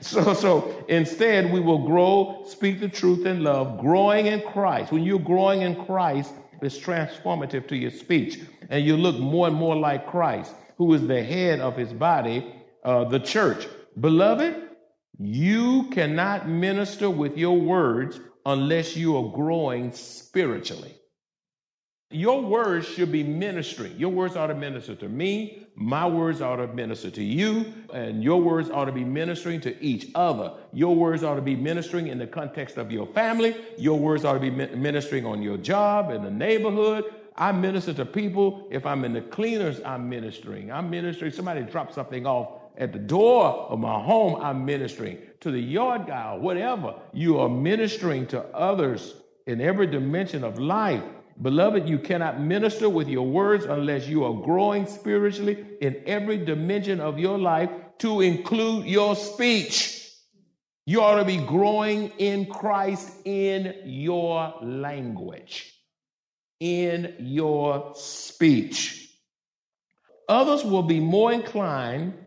So, 0.00 0.34
so 0.34 0.84
instead, 0.88 1.50
we 1.50 1.58
will 1.58 1.86
grow, 1.86 2.44
speak 2.46 2.80
the 2.80 2.88
truth 2.88 3.24
in 3.24 3.42
love, 3.42 3.80
growing 3.80 4.26
in 4.26 4.42
Christ. 4.42 4.92
When 4.92 5.04
you're 5.04 5.18
growing 5.18 5.62
in 5.62 5.86
Christ, 5.86 6.34
it's 6.60 6.78
transformative 6.78 7.66
to 7.68 7.76
your 7.76 7.90
speech, 7.90 8.40
and 8.68 8.84
you 8.84 8.94
look 8.94 9.18
more 9.18 9.48
and 9.48 9.56
more 9.56 9.74
like 9.74 10.06
Christ, 10.06 10.52
who 10.76 10.92
is 10.92 11.06
the 11.06 11.24
head 11.24 11.60
of 11.60 11.76
his 11.76 11.94
body, 11.94 12.54
uh, 12.84 13.04
the 13.04 13.18
church. 13.18 13.66
Beloved, 13.98 14.54
you 15.18 15.84
cannot 15.90 16.48
minister 16.48 17.08
with 17.08 17.38
your 17.38 17.58
words 17.58 18.20
unless 18.44 18.96
you 18.96 19.16
are 19.16 19.32
growing 19.32 19.92
spiritually. 19.92 20.94
Your 22.10 22.40
words 22.40 22.86
should 22.86 23.10
be 23.10 23.24
ministering. 23.24 23.98
Your 23.98 24.10
words 24.10 24.36
ought 24.36 24.46
to 24.46 24.54
minister 24.54 24.94
to 24.94 25.08
me. 25.08 25.66
My 25.74 26.06
words 26.06 26.40
ought 26.40 26.56
to 26.56 26.68
minister 26.68 27.10
to 27.10 27.22
you. 27.22 27.72
And 27.92 28.22
your 28.22 28.40
words 28.40 28.70
ought 28.70 28.84
to 28.84 28.92
be 28.92 29.04
ministering 29.04 29.60
to 29.62 29.82
each 29.82 30.08
other. 30.14 30.52
Your 30.72 30.94
words 30.94 31.24
ought 31.24 31.34
to 31.34 31.42
be 31.42 31.56
ministering 31.56 32.06
in 32.06 32.18
the 32.18 32.26
context 32.26 32.76
of 32.76 32.92
your 32.92 33.06
family. 33.08 33.56
Your 33.76 33.98
words 33.98 34.24
ought 34.24 34.34
to 34.34 34.40
be 34.40 34.50
ministering 34.50 35.26
on 35.26 35.42
your 35.42 35.56
job, 35.56 36.10
in 36.10 36.22
the 36.22 36.30
neighborhood. 36.30 37.04
I 37.34 37.50
minister 37.52 37.92
to 37.94 38.06
people. 38.06 38.68
If 38.70 38.86
I'm 38.86 39.04
in 39.04 39.12
the 39.12 39.20
cleaners, 39.20 39.80
I'm 39.84 40.08
ministering. 40.08 40.70
I'm 40.70 40.88
ministering. 40.88 41.32
Somebody 41.32 41.62
dropped 41.62 41.94
something 41.94 42.24
off 42.24 42.65
at 42.78 42.92
the 42.92 42.98
door 42.98 43.46
of 43.70 43.78
my 43.78 44.02
home, 44.02 44.40
I'm 44.42 44.64
ministering. 44.64 45.18
To 45.40 45.50
the 45.50 45.60
yard 45.60 46.06
guy 46.06 46.34
or 46.34 46.40
whatever, 46.40 46.94
you 47.12 47.38
are 47.38 47.48
ministering 47.48 48.26
to 48.28 48.42
others 48.54 49.14
in 49.46 49.60
every 49.60 49.86
dimension 49.86 50.44
of 50.44 50.58
life. 50.58 51.02
Beloved, 51.40 51.88
you 51.88 51.98
cannot 51.98 52.40
minister 52.40 52.88
with 52.88 53.08
your 53.08 53.26
words 53.26 53.66
unless 53.66 54.06
you 54.08 54.24
are 54.24 54.42
growing 54.42 54.86
spiritually 54.86 55.66
in 55.80 56.02
every 56.06 56.38
dimension 56.38 57.00
of 57.00 57.18
your 57.18 57.38
life 57.38 57.70
to 57.98 58.20
include 58.20 58.86
your 58.86 59.14
speech. 59.14 60.10
You 60.86 61.02
ought 61.02 61.16
to 61.16 61.24
be 61.24 61.38
growing 61.38 62.10
in 62.18 62.46
Christ 62.46 63.10
in 63.24 63.74
your 63.84 64.54
language, 64.62 65.74
in 66.60 67.14
your 67.18 67.92
speech. 67.96 69.10
Others 70.28 70.64
will 70.64 70.82
be 70.82 71.00
more 71.00 71.32
inclined 71.32 72.25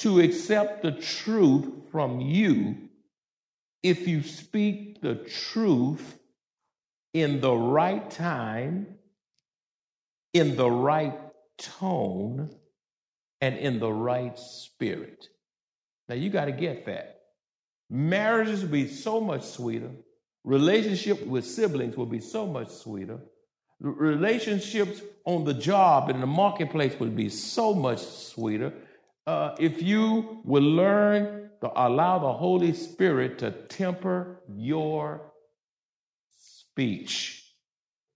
to 0.00 0.20
accept 0.20 0.82
the 0.82 0.92
truth 0.92 1.88
from 1.92 2.20
you 2.20 2.76
if 3.82 4.08
you 4.08 4.22
speak 4.22 5.00
the 5.00 5.14
truth 5.14 6.18
in 7.12 7.40
the 7.40 7.54
right 7.54 8.10
time, 8.10 8.86
in 10.32 10.56
the 10.56 10.70
right 10.70 11.18
tone, 11.58 12.50
and 13.40 13.56
in 13.58 13.78
the 13.78 13.92
right 13.92 14.38
spirit. 14.38 15.28
Now 16.08 16.14
you 16.14 16.30
got 16.30 16.46
to 16.46 16.52
get 16.52 16.86
that. 16.86 17.20
Marriages 17.90 18.62
will 18.62 18.70
be 18.70 18.88
so 18.88 19.20
much 19.20 19.42
sweeter. 19.42 19.90
Relationship 20.44 21.26
with 21.26 21.44
siblings 21.44 21.96
will 21.96 22.06
be 22.06 22.20
so 22.20 22.46
much 22.46 22.70
sweeter. 22.70 23.18
Relationships 23.80 25.02
on 25.24 25.44
the 25.44 25.54
job 25.54 26.08
in 26.08 26.20
the 26.20 26.26
marketplace 26.26 26.98
will 26.98 27.08
be 27.08 27.28
so 27.28 27.74
much 27.74 28.00
sweeter 28.00 28.72
uh, 29.26 29.54
if 29.58 29.82
you 29.82 30.40
will 30.44 30.62
learn 30.62 31.50
to 31.60 31.70
allow 31.74 32.18
the 32.18 32.32
Holy 32.32 32.72
Spirit 32.72 33.38
to 33.38 33.50
temper 33.50 34.40
your 34.56 35.32
speech, 36.30 37.44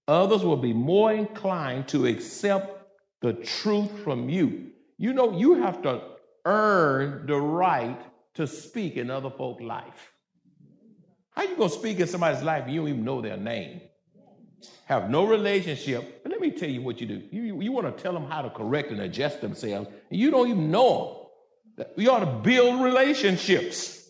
others 0.08 0.42
will 0.42 0.56
be 0.56 0.72
more 0.72 1.12
inclined 1.12 1.88
to 1.88 2.06
accept 2.06 2.86
the 3.20 3.32
truth 3.34 3.90
from 4.02 4.28
you. 4.28 4.70
You 4.98 5.12
know, 5.12 5.36
you 5.36 5.54
have 5.54 5.82
to 5.82 6.02
earn 6.44 7.26
the 7.26 7.36
right 7.36 8.00
to 8.34 8.46
speak 8.46 8.96
in 8.96 9.10
other 9.10 9.30
folks' 9.30 9.62
life. 9.62 10.12
How 11.30 11.42
you 11.42 11.56
gonna 11.56 11.70
speak 11.70 12.00
in 12.00 12.06
somebody's 12.06 12.42
life 12.42 12.64
and 12.64 12.74
you 12.74 12.80
don't 12.80 12.88
even 12.90 13.04
know 13.04 13.20
their 13.20 13.36
name? 13.36 13.80
Have 14.86 15.08
no 15.08 15.24
relationship. 15.26 16.22
But 16.22 16.32
let 16.32 16.40
me 16.40 16.50
tell 16.50 16.68
you 16.68 16.82
what 16.82 17.00
you 17.00 17.06
do. 17.06 17.22
You, 17.30 17.60
you 17.60 17.72
want 17.72 17.96
to 17.96 18.02
tell 18.02 18.12
them 18.12 18.26
how 18.26 18.42
to 18.42 18.50
correct 18.50 18.90
and 18.90 19.00
adjust 19.00 19.40
themselves, 19.40 19.88
and 20.10 20.20
you 20.20 20.30
don't 20.30 20.48
even 20.48 20.70
know 20.70 21.30
them. 21.76 21.86
We 21.96 22.08
ought 22.08 22.20
to 22.20 22.26
build 22.26 22.82
relationships. 22.82 24.08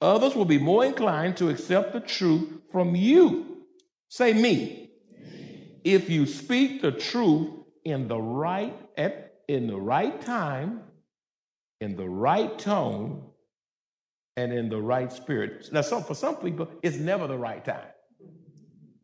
Others 0.00 0.34
will 0.34 0.44
be 0.44 0.58
more 0.58 0.84
inclined 0.84 1.38
to 1.38 1.48
accept 1.48 1.92
the 1.92 2.00
truth 2.00 2.48
from 2.70 2.94
you 2.94 3.56
Say 4.08 4.32
me. 4.32 4.90
If 5.84 6.10
you 6.10 6.26
speak 6.26 6.82
the 6.82 6.92
truth 6.92 7.50
in 7.84 8.08
the 8.08 8.20
right 8.20 8.74
at, 8.96 9.34
in 9.48 9.66
the 9.66 9.76
right 9.76 10.20
time, 10.20 10.80
in 11.80 11.96
the 11.96 12.08
right 12.08 12.58
tone, 12.58 13.22
and 14.36 14.52
in 14.52 14.68
the 14.68 14.80
right 14.80 15.10
spirit. 15.12 15.68
Now, 15.72 15.80
some, 15.80 16.04
for 16.04 16.14
some 16.14 16.36
people, 16.36 16.68
it's 16.82 16.96
never 16.96 17.26
the 17.26 17.38
right 17.38 17.64
time. 17.64 17.86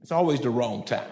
It's 0.02 0.12
always 0.12 0.40
the 0.40 0.50
wrong 0.50 0.84
time. 0.84 1.10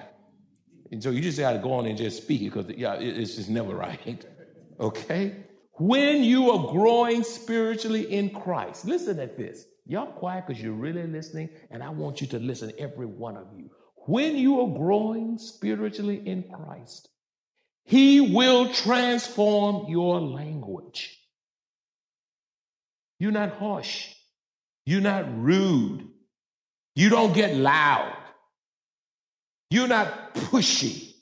And 0.90 1.02
so 1.02 1.10
you 1.10 1.20
just 1.20 1.38
got 1.38 1.52
to 1.52 1.58
go 1.58 1.74
on 1.74 1.86
and 1.86 1.96
just 1.96 2.22
speak 2.22 2.42
it 2.42 2.52
because 2.52 2.68
yeah, 2.76 2.94
it's 2.94 3.36
just 3.36 3.48
never 3.48 3.74
right. 3.74 4.26
Okay? 4.80 5.36
When 5.74 6.24
you 6.24 6.50
are 6.52 6.72
growing 6.72 7.22
spiritually 7.22 8.10
in 8.10 8.30
Christ, 8.30 8.86
listen 8.86 9.18
at 9.18 9.36
this. 9.36 9.66
Y'all 9.84 10.12
quiet 10.12 10.46
because 10.46 10.62
you're 10.62 10.72
really 10.72 11.06
listening, 11.06 11.50
and 11.70 11.82
I 11.82 11.90
want 11.90 12.22
you 12.22 12.26
to 12.28 12.38
listen, 12.38 12.72
every 12.78 13.04
one 13.04 13.36
of 13.36 13.48
you. 13.54 13.70
When 14.06 14.36
you 14.36 14.60
are 14.62 14.78
growing 14.78 15.36
spiritually 15.36 16.26
in 16.26 16.44
Christ, 16.44 17.10
He 17.84 18.34
will 18.34 18.72
transform 18.72 19.90
your 19.90 20.18
language. 20.18 21.18
You're 23.18 23.32
not 23.32 23.56
harsh. 23.56 24.14
You're 24.86 25.02
not 25.02 25.26
rude. 25.38 26.08
You 26.94 27.10
don't 27.10 27.34
get 27.34 27.54
loud. 27.54 28.16
You're 29.70 29.88
not 29.88 30.34
pushy. 30.34 31.14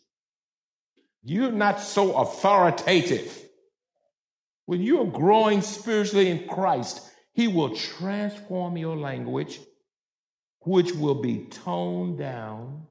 You're 1.23 1.53
not 1.53 1.81
so 1.81 2.17
authoritative. 2.17 3.39
When 4.65 4.83
you're 4.83 5.07
growing 5.07 5.61
spiritually 5.63 6.31
in 6.31 6.49
Christ, 6.49 7.03
He 7.35 7.49
will 7.49 7.77
transform 7.77 8.77
your 8.77 8.97
language 8.97 9.61
which 10.61 10.93
will 10.93 11.15
be 11.15 11.47
toned 11.47 12.19
down, 12.19 12.87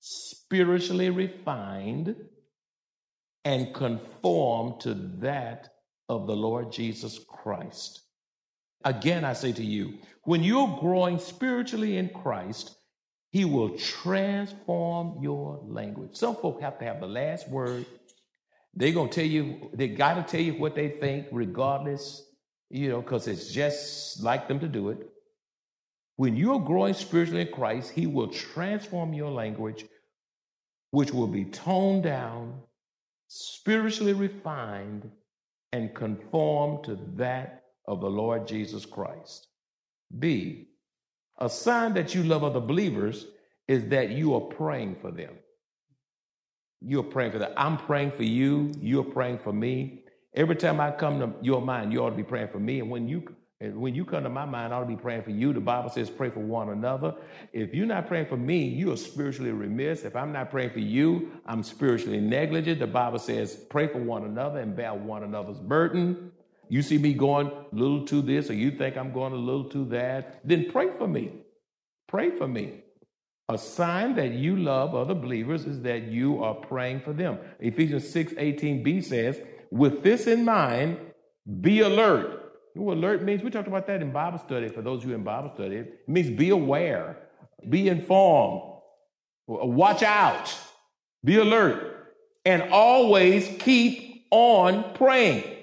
spiritually 0.00 1.10
refined, 1.10 2.16
and 3.44 3.74
conformed 3.74 4.80
to 4.80 4.94
that 4.94 5.68
of 6.08 6.26
the 6.26 6.36
Lord 6.36 6.72
Jesus 6.72 7.18
Christ. 7.28 8.02
Again, 8.84 9.24
I 9.24 9.34
say 9.34 9.52
to 9.52 9.64
you, 9.64 9.98
when 10.24 10.42
you're 10.42 10.78
growing 10.80 11.18
spiritually 11.18 11.98
in 11.98 12.08
Christ, 12.08 12.76
He 13.30 13.44
will 13.44 13.78
transform 13.78 15.22
your 15.22 15.62
language. 15.64 16.16
Some 16.16 16.36
folk 16.36 16.60
have 16.60 16.78
to 16.80 16.84
have 16.84 17.00
the 17.00 17.06
last 17.06 17.48
word. 17.48 17.86
They're 18.74 18.92
to 18.92 19.08
tell 19.08 19.24
you, 19.24 19.70
they 19.72 19.88
got 19.88 20.14
to 20.14 20.22
tell 20.22 20.40
you 20.40 20.54
what 20.54 20.74
they 20.74 20.88
think, 20.88 21.26
regardless, 21.30 22.22
you 22.70 22.88
know, 22.88 23.00
because 23.00 23.28
it's 23.28 23.52
just 23.52 24.22
like 24.22 24.48
them 24.48 24.60
to 24.60 24.68
do 24.68 24.90
it. 24.90 25.08
When 26.16 26.36
you're 26.36 26.60
growing 26.60 26.94
spiritually 26.94 27.42
in 27.42 27.52
Christ, 27.52 27.92
He 27.92 28.06
will 28.06 28.28
transform 28.28 29.14
your 29.14 29.30
language, 29.30 29.86
which 30.90 31.12
will 31.12 31.28
be 31.28 31.46
toned 31.46 32.02
down, 32.02 32.60
spiritually 33.28 34.12
refined, 34.12 35.10
and 35.72 35.94
conformed 35.94 36.84
to 36.84 36.98
that 37.14 37.62
of 37.86 38.00
the 38.00 38.10
Lord 38.10 38.46
Jesus 38.46 38.84
Christ. 38.84 39.46
B, 40.18 40.69
a 41.40 41.48
sign 41.48 41.94
that 41.94 42.14
you 42.14 42.22
love 42.22 42.44
other 42.44 42.60
believers 42.60 43.26
is 43.66 43.88
that 43.88 44.10
you 44.10 44.34
are 44.34 44.40
praying 44.40 44.96
for 44.96 45.10
them. 45.10 45.34
You're 46.80 47.02
praying 47.02 47.32
for 47.32 47.38
them. 47.38 47.52
I'm 47.56 47.76
praying 47.76 48.12
for 48.12 48.22
you. 48.22 48.72
You're 48.80 49.04
praying 49.04 49.38
for 49.38 49.52
me. 49.52 50.04
Every 50.34 50.56
time 50.56 50.80
I 50.80 50.90
come 50.92 51.20
to 51.20 51.34
your 51.42 51.60
mind, 51.60 51.92
you 51.92 52.02
ought 52.02 52.10
to 52.10 52.16
be 52.16 52.22
praying 52.22 52.48
for 52.48 52.58
me. 52.58 52.80
And 52.80 52.90
when 52.90 53.08
you 53.08 53.34
and 53.62 53.76
when 53.78 53.94
you 53.94 54.06
come 54.06 54.22
to 54.22 54.30
my 54.30 54.46
mind, 54.46 54.72
I 54.72 54.78
ought 54.78 54.80
to 54.80 54.86
be 54.86 54.96
praying 54.96 55.22
for 55.22 55.32
you. 55.32 55.52
The 55.52 55.60
Bible 55.60 55.90
says 55.90 56.08
pray 56.08 56.30
for 56.30 56.40
one 56.40 56.70
another. 56.70 57.14
If 57.52 57.74
you're 57.74 57.84
not 57.84 58.06
praying 58.06 58.26
for 58.26 58.38
me, 58.38 58.64
you 58.64 58.90
are 58.92 58.96
spiritually 58.96 59.52
remiss. 59.52 60.04
If 60.04 60.16
I'm 60.16 60.32
not 60.32 60.50
praying 60.50 60.70
for 60.70 60.78
you, 60.78 61.30
I'm 61.44 61.62
spiritually 61.62 62.20
negligent. 62.20 62.78
The 62.78 62.86
Bible 62.86 63.18
says 63.18 63.56
pray 63.68 63.86
for 63.86 63.98
one 63.98 64.24
another 64.24 64.60
and 64.60 64.74
bear 64.74 64.94
one 64.94 65.24
another's 65.24 65.58
burden. 65.58 66.32
You 66.70 66.82
see 66.82 66.98
me 66.98 67.14
going 67.14 67.48
a 67.48 67.74
little 67.74 68.06
to 68.06 68.22
this, 68.22 68.48
or 68.48 68.54
you 68.54 68.70
think 68.70 68.96
I'm 68.96 69.12
going 69.12 69.32
a 69.32 69.36
little 69.36 69.64
to 69.70 69.84
that, 69.86 70.40
then 70.44 70.70
pray 70.70 70.92
for 70.96 71.08
me. 71.08 71.32
Pray 72.06 72.30
for 72.30 72.46
me. 72.46 72.84
A 73.48 73.58
sign 73.58 74.14
that 74.14 74.30
you 74.34 74.54
love 74.54 74.94
other 74.94 75.14
believers 75.14 75.64
is 75.64 75.82
that 75.82 76.04
you 76.04 76.44
are 76.44 76.54
praying 76.54 77.00
for 77.00 77.12
them. 77.12 77.38
Ephesians 77.58 78.08
6 78.08 78.34
18b 78.34 79.02
says, 79.02 79.40
With 79.72 80.04
this 80.04 80.28
in 80.28 80.44
mind, 80.44 80.98
be 81.60 81.80
alert. 81.80 82.52
Alert 82.76 83.24
means? 83.24 83.42
We 83.42 83.50
talked 83.50 83.66
about 83.66 83.88
that 83.88 84.00
in 84.00 84.12
Bible 84.12 84.38
study 84.38 84.68
for 84.68 84.80
those 84.80 85.02
who 85.02 85.12
in 85.12 85.24
Bible 85.24 85.50
study. 85.52 85.74
It 85.74 86.08
means 86.08 86.30
be 86.30 86.50
aware, 86.50 87.16
be 87.68 87.88
informed, 87.88 88.62
watch 89.48 90.04
out, 90.04 90.56
be 91.24 91.38
alert, 91.38 92.14
and 92.44 92.62
always 92.70 93.48
keep 93.58 94.26
on 94.30 94.94
praying. 94.94 95.59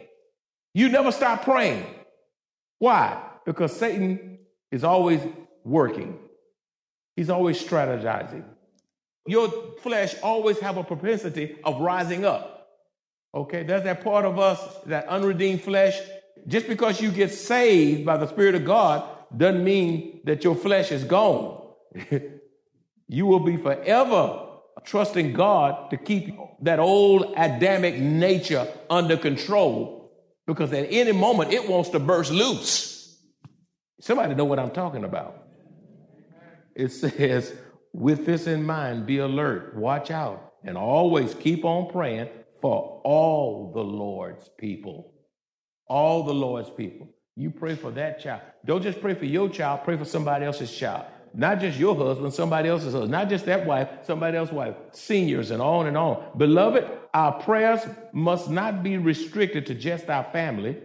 You 0.78 0.90
never 0.90 1.12
stop 1.12 1.44
praying. 1.44 1.88
Why? 2.78 3.20
Because 3.48 3.76
Satan 3.76 4.38
is 4.72 4.84
always 4.84 5.20
working. 5.64 6.20
He's 7.16 7.32
always 7.32 7.60
strategizing. 7.60 8.44
Your 9.26 9.52
flesh 9.82 10.14
always 10.22 10.60
have 10.60 10.78
a 10.78 10.84
propensity 10.84 11.56
of 11.64 11.82
rising 11.82 12.26
up. 12.26 12.70
Okay, 13.34 13.64
there's 13.64 13.86
that 13.86 14.04
part 14.04 14.24
of 14.24 14.38
us, 14.38 14.60
that 14.86 15.08
unredeemed 15.08 15.64
flesh. 15.64 16.00
Just 16.46 16.68
because 16.68 17.02
you 17.02 17.10
get 17.10 17.32
saved 17.32 18.06
by 18.06 18.18
the 18.18 18.28
Spirit 18.28 18.54
of 18.54 18.64
God 18.64 19.04
doesn't 19.36 19.64
mean 19.64 20.20
that 20.26 20.44
your 20.44 20.54
flesh 20.54 20.92
is 20.92 21.04
gone. 21.04 21.60
you 23.08 23.26
will 23.26 23.40
be 23.40 23.58
forever 23.58 24.44
trusting 24.86 25.34
God 25.34 25.90
to 25.90 25.98
keep 25.98 26.38
that 26.62 26.78
old 26.78 27.34
Adamic 27.36 27.96
nature 28.00 28.68
under 28.92 29.18
control 29.18 29.97
because 30.48 30.74
at 30.74 30.88
any 30.90 31.12
moment 31.12 31.54
it 31.54 31.70
wants 31.70 31.90
to 31.90 32.00
burst 32.00 32.32
loose. 32.32 33.20
Somebody 34.00 34.34
know 34.34 34.46
what 34.46 34.58
I'm 34.58 34.72
talking 34.72 35.04
about 35.04 35.48
it 36.78 36.92
says, 36.92 37.54
with 37.92 38.28
this 38.28 38.46
in 38.46 38.64
mind, 38.64 39.08
be 39.08 39.18
alert, 39.18 39.76
watch 39.76 40.12
out, 40.12 40.54
and 40.64 40.78
always 40.78 41.34
keep 41.34 41.66
on 41.66 41.92
praying 41.92 42.30
for 42.62 43.02
all 43.04 43.72
the 43.74 43.84
Lord's 43.84 44.48
people. 44.60 45.12
All 45.88 46.24
the 46.24 46.34
Lord's 46.34 46.70
people. 46.70 47.10
You 47.36 47.50
pray 47.50 47.76
for 47.76 47.90
that 47.92 48.20
child. 48.20 48.42
Don't 48.64 48.84
just 48.84 49.02
pray 49.02 49.16
for 49.16 49.26
your 49.26 49.50
child, 49.50 49.82
pray 49.86 49.98
for 49.98 50.06
somebody 50.06 50.46
else's 50.46 50.72
child. 50.72 51.06
Not 51.34 51.60
just 51.60 51.78
your 51.78 51.96
husband, 51.96 52.34
somebody 52.34 52.70
else's 52.70 52.94
husband. 52.94 53.12
Not 53.12 53.30
just 53.30 53.46
that 53.46 53.66
wife, 53.66 53.90
somebody 54.04 54.38
else's 54.38 54.54
wife. 54.54 54.76
Seniors 54.92 55.52
and 55.52 55.62
on 55.62 55.88
and 55.88 55.98
on. 55.98 56.24
Beloved, 56.38 56.88
our 57.14 57.34
prayers 57.34 57.82
must 58.12 58.50
not 58.50 58.84
be 58.84 58.98
restricted 58.98 59.66
to 59.68 59.76
just 59.76 60.10
our 60.10 60.24
family. 60.26 60.78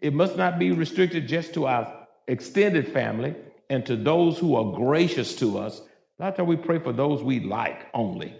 It 0.00 0.14
must 0.14 0.36
not 0.36 0.58
be 0.58 0.70
restricted 0.70 1.28
just 1.28 1.54
to 1.54 1.66
our 1.66 2.06
extended 2.28 2.92
family 2.92 3.34
and 3.68 3.84
to 3.86 3.96
those 3.96 4.38
who 4.38 4.54
are 4.54 4.76
gracious 4.76 5.36
to 5.36 5.58
us. 5.58 5.82
Not 6.18 6.36
that 6.36 6.44
we 6.44 6.56
pray 6.56 6.78
for 6.78 6.92
those 6.92 7.22
we 7.22 7.40
like 7.40 7.86
only. 7.92 8.34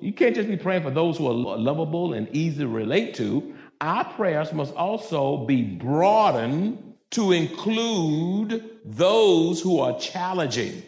You 0.00 0.12
can't 0.12 0.34
just 0.34 0.48
be 0.48 0.56
praying 0.56 0.82
for 0.82 0.90
those 0.90 1.18
who 1.18 1.28
are 1.28 1.56
lovable 1.56 2.12
and 2.12 2.28
easy 2.34 2.58
to 2.58 2.68
relate 2.68 3.14
to. 3.14 3.54
Our 3.80 4.04
prayers 4.04 4.52
must 4.52 4.74
also 4.74 5.46
be 5.46 5.62
broadened 5.62 6.91
to 7.12 7.32
include 7.32 8.78
those 8.84 9.60
who 9.60 9.78
are 9.80 9.98
challenging. 9.98 10.82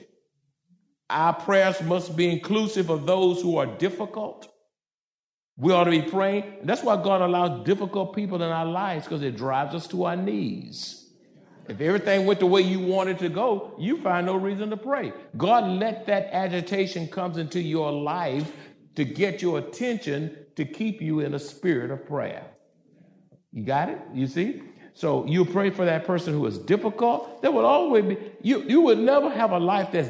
Our 1.11 1.35
prayers 1.35 1.83
must 1.83 2.17
be 2.17 2.31
inclusive 2.31 2.91
of 2.91 3.07
those 3.07 3.41
who 3.41 3.57
are 3.59 3.67
difficult. 3.67 4.51
We 5.57 5.73
ought 5.73 5.85
to 5.85 5.91
be 5.91 6.03
praying. 6.03 6.45
That's 6.65 6.83
why 6.83 7.01
God 7.01 7.21
allows 7.21 7.65
difficult 7.65 8.15
people 8.15 8.43
in 8.43 8.51
our 8.51 8.67
lives 8.67 9.05
because 9.05 9.23
it 9.23 9.37
drives 9.37 9.75
us 9.75 9.87
to 9.89 10.05
our 10.05 10.17
knees. 10.17 11.01
If 11.69 11.81
everything 11.81 12.27
went 12.27 12.41
the 12.41 12.47
way 12.47 12.61
you 12.63 12.81
wanted 12.81 13.19
to 13.21 13.29
go, 13.29 13.75
you 13.79 13.99
find 13.99 14.27
no 14.27 14.37
reason 14.37 14.71
to 14.71 14.77
pray. 14.77 15.13
God 15.37 15.65
let 15.65 16.07
that 16.07 16.29
agitation 16.33 17.07
comes 17.07 17.39
into 17.39 17.61
your 17.61 17.93
life 17.93 18.53
to 18.97 19.05
get 19.05 19.41
your 19.41 19.59
attention 19.59 20.37
to 20.57 20.65
keep 20.65 21.01
you 21.01 21.21
in 21.21 21.35
a 21.35 21.39
spirit 21.39 21.91
of 21.91 22.07
prayer. 22.07 22.47
You 23.53 23.65
got 23.65 23.89
it? 23.89 24.01
You 24.13 24.27
see? 24.27 24.63
So 24.94 25.26
you 25.26 25.44
pray 25.44 25.70
for 25.70 25.85
that 25.85 26.04
person 26.04 26.33
who 26.35 26.46
is 26.46 26.57
difficult. 26.57 27.42
There 27.42 27.50
will 27.50 27.66
always 27.66 28.04
be 28.04 28.16
you. 28.42 28.62
You 28.62 28.80
would 28.83 28.98
never 28.98 29.28
have 29.28 29.50
a 29.50 29.59
life 29.59 29.90
that's 29.90 30.09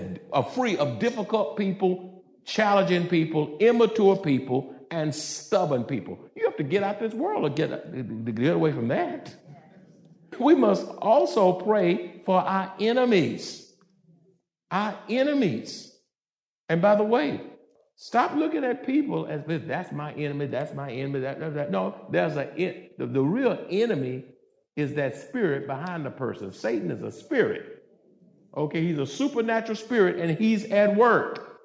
free 0.55 0.77
of 0.77 0.99
difficult 0.99 1.57
people, 1.57 2.23
challenging 2.45 3.09
people, 3.09 3.57
immature 3.61 4.17
people, 4.17 4.75
and 4.91 5.15
stubborn 5.15 5.85
people. 5.85 6.19
You 6.37 6.45
have 6.45 6.57
to 6.59 6.63
get 6.63 6.83
out 6.83 7.01
this 7.01 7.15
world 7.15 7.45
to 7.45 7.51
get 7.67 8.35
get 8.35 8.55
away 8.55 8.73
from 8.73 8.89
that. 8.89 9.35
We 10.39 10.55
must 10.55 10.87
also 10.99 11.53
pray 11.53 12.21
for 12.27 12.41
our 12.41 12.75
enemies. 12.79 13.73
Our 14.71 14.99
enemies. 15.09 15.97
And 16.69 16.83
by 16.83 16.97
the 16.97 17.05
way, 17.05 17.41
stop 17.97 18.35
looking 18.35 18.65
at 18.65 18.85
people 18.85 19.27
as 19.27 19.43
if 19.49 19.67
that's 19.67 19.93
my 19.93 20.13
enemy, 20.13 20.47
that's 20.47 20.75
my 20.75 20.91
enemy, 20.91 21.21
that, 21.21 21.41
that, 21.41 21.55
that. 21.55 21.71
No, 21.71 22.07
there's 22.11 22.37
a 22.37 22.91
the, 22.99 23.07
the 23.07 23.23
real 23.23 23.59
enemy 23.71 24.25
is 24.77 24.95
that 24.95 25.17
spirit 25.17 25.67
behind 25.67 26.05
the 26.05 26.11
person. 26.11 26.53
Satan 26.53 26.91
is 26.91 27.03
a 27.03 27.13
spirit. 27.13 27.85
Okay, 28.57 28.83
he's 28.83 28.99
a 28.99 29.07
supernatural 29.07 29.77
spirit 29.77 30.19
and 30.19 30.37
he's 30.39 30.65
at 30.67 30.95
work. 30.95 31.61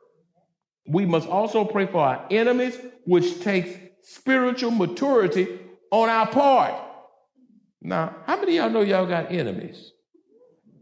We 0.88 1.06
must 1.06 1.28
also 1.28 1.66
pray 1.66 1.86
for 1.86 2.00
our 2.04 2.26
enemies, 2.32 2.78
which 3.06 3.42
takes 3.42 3.70
spiritual 4.02 4.72
maturity 4.72 5.60
on 5.92 6.10
our 6.10 6.28
part. 6.28 6.74
Now, 7.82 8.16
how 8.26 8.40
many 8.40 8.58
y'all 8.58 8.70
know 8.70 8.82
y'all 8.82 9.06
got 9.06 9.32
enemies? 9.32 9.92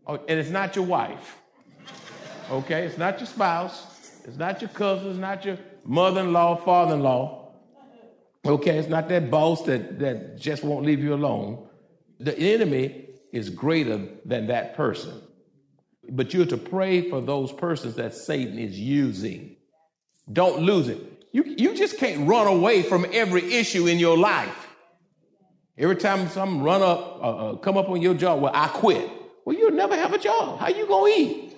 Oh, 0.06 0.16
and 0.28 0.40
it's 0.40 0.50
not 0.50 0.76
your 0.76 0.86
wife. 0.86 1.38
Okay, 2.50 2.86
it's 2.86 2.98
not 2.98 3.20
your 3.20 3.28
spouse, 3.28 4.12
it's 4.24 4.38
not 4.38 4.62
your 4.62 4.70
cousin, 4.70 5.10
it's 5.10 5.20
not 5.20 5.44
your 5.44 5.58
mother-in-law, 5.84 6.56
father-in-law. 6.64 7.52
Okay, 8.46 8.78
it's 8.78 8.88
not 8.88 9.10
that 9.10 9.30
boss 9.30 9.64
that, 9.64 10.00
that 10.00 10.38
just 10.38 10.64
won't 10.64 10.86
leave 10.86 11.04
you 11.04 11.14
alone. 11.14 11.67
The 12.20 12.38
enemy 12.38 13.10
is 13.32 13.50
greater 13.50 14.08
than 14.26 14.48
that 14.48 14.76
person. 14.76 15.22
But 16.10 16.34
you're 16.34 16.46
to 16.46 16.58
pray 16.58 17.10
for 17.10 17.22
those 17.22 17.52
persons 17.52 17.96
that 17.96 18.14
Satan 18.14 18.58
is 18.58 18.80
using. 18.80 19.58
Don't 20.32 20.62
lose 20.62 20.88
it. 20.88 21.00
You, 21.32 21.44
you 21.44 21.76
just 21.76 21.98
can't 21.98 22.28
run 22.28 22.48
away 22.48 22.82
from 22.82 23.06
every 23.12 23.54
issue 23.54 23.88
in 23.88 24.00
your 24.00 24.18
life. 24.18 24.68
Every 25.78 25.96
time 25.96 26.28
something 26.30 26.64
run 26.64 26.82
up, 26.82 27.20
uh, 27.22 27.52
uh, 27.52 27.56
come 27.58 27.78
up 27.78 27.90
on 27.90 28.02
your 28.02 28.16
job, 28.16 28.42
well, 28.42 28.52
I 28.56 28.68
quit. 28.68 29.10
Well, 29.46 29.56
you'll 29.56 29.72
never 29.72 29.96
have 29.96 30.14
a 30.14 30.18
job. 30.18 30.60
How 30.60 30.70
you 30.70 30.88
gonna 30.88 31.14
eat? 31.16 31.54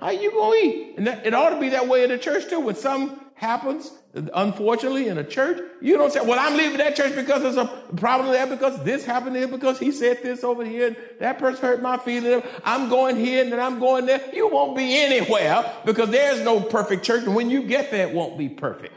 How 0.00 0.10
you 0.10 0.32
gonna 0.32 0.56
eat? 0.56 0.94
And 0.96 1.06
that, 1.06 1.26
it 1.26 1.34
ought 1.34 1.50
to 1.50 1.60
be 1.60 1.68
that 1.68 1.86
way 1.86 2.02
in 2.02 2.10
the 2.10 2.18
church 2.18 2.48
too. 2.48 2.60
When 2.60 2.74
something 2.74 3.18
happens, 3.34 3.92
unfortunately, 4.14 5.08
in 5.08 5.18
a 5.18 5.24
church, 5.24 5.60
you 5.80 5.96
don't 5.96 6.12
say, 6.12 6.20
"Well, 6.20 6.38
I'm 6.38 6.56
leaving 6.56 6.78
that 6.78 6.96
church 6.96 7.14
because 7.14 7.42
there's 7.42 7.56
a 7.56 7.66
problem 7.96 8.32
there, 8.32 8.46
because 8.46 8.82
this 8.82 9.04
happened 9.04 9.36
there, 9.36 9.46
because 9.46 9.78
he 9.78 9.92
said 9.92 10.22
this 10.22 10.42
over 10.42 10.64
here, 10.64 10.88
and 10.88 10.96
that 11.20 11.38
person 11.38 11.62
hurt 11.62 11.80
my 11.82 11.96
feelings. 11.96 12.42
I'm 12.64 12.88
going 12.88 13.16
here 13.16 13.42
and 13.42 13.52
then 13.52 13.60
I'm 13.60 13.78
going 13.78 14.06
there." 14.06 14.20
You 14.32 14.48
won't 14.48 14.76
be 14.76 14.96
anywhere 14.96 15.64
because 15.84 16.10
there's 16.10 16.40
no 16.40 16.60
perfect 16.60 17.04
church, 17.04 17.24
and 17.24 17.34
when 17.34 17.50
you 17.50 17.62
get 17.62 17.90
there, 17.90 18.08
it 18.08 18.14
won't 18.14 18.36
be 18.36 18.48
perfect. 18.48 18.94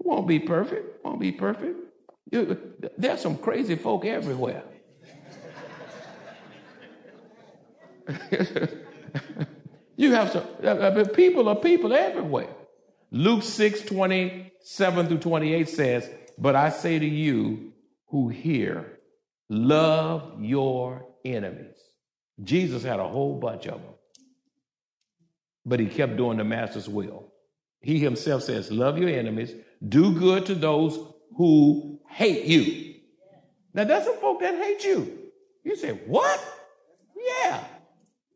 It 0.00 0.06
won't 0.06 0.26
be 0.26 0.38
perfect. 0.38 1.04
Won't 1.04 1.20
be 1.20 1.32
perfect. 1.32 1.78
There's 2.30 3.20
some 3.20 3.38
crazy 3.38 3.76
folk 3.76 4.04
everywhere. 4.04 4.64
you 9.96 10.12
have 10.12 10.30
some 10.30 10.44
uh, 10.62 10.66
uh, 10.66 11.04
people 11.08 11.48
are 11.48 11.56
people 11.56 11.92
everywhere. 11.92 12.48
Luke 13.12 13.42
6 13.42 13.82
27 13.82 15.06
through 15.06 15.18
28 15.18 15.68
says, 15.68 16.10
But 16.38 16.56
I 16.56 16.70
say 16.70 16.98
to 16.98 17.06
you 17.06 17.72
who 18.06 18.28
hear, 18.28 18.98
love 19.48 20.42
your 20.42 21.06
enemies. 21.24 21.76
Jesus 22.42 22.82
had 22.82 22.98
a 22.98 23.08
whole 23.08 23.38
bunch 23.38 23.66
of 23.66 23.80
them, 23.82 23.92
but 25.66 25.78
he 25.78 25.86
kept 25.86 26.16
doing 26.16 26.38
the 26.38 26.44
master's 26.44 26.88
will. 26.88 27.32
He 27.80 27.98
himself 27.98 28.44
says, 28.44 28.72
Love 28.72 28.98
your 28.98 29.10
enemies, 29.10 29.52
do 29.86 30.18
good 30.18 30.46
to 30.46 30.54
those 30.54 30.98
who 31.36 32.00
hate 32.08 32.46
you. 32.46 32.94
Now, 33.74 33.84
there's 33.84 34.04
some 34.04 34.16
folk 34.16 34.40
that 34.40 34.54
hate 34.54 34.84
you. 34.84 35.18
You 35.64 35.76
say, 35.76 35.92
what? 36.06 36.42
Yeah. 37.16 37.64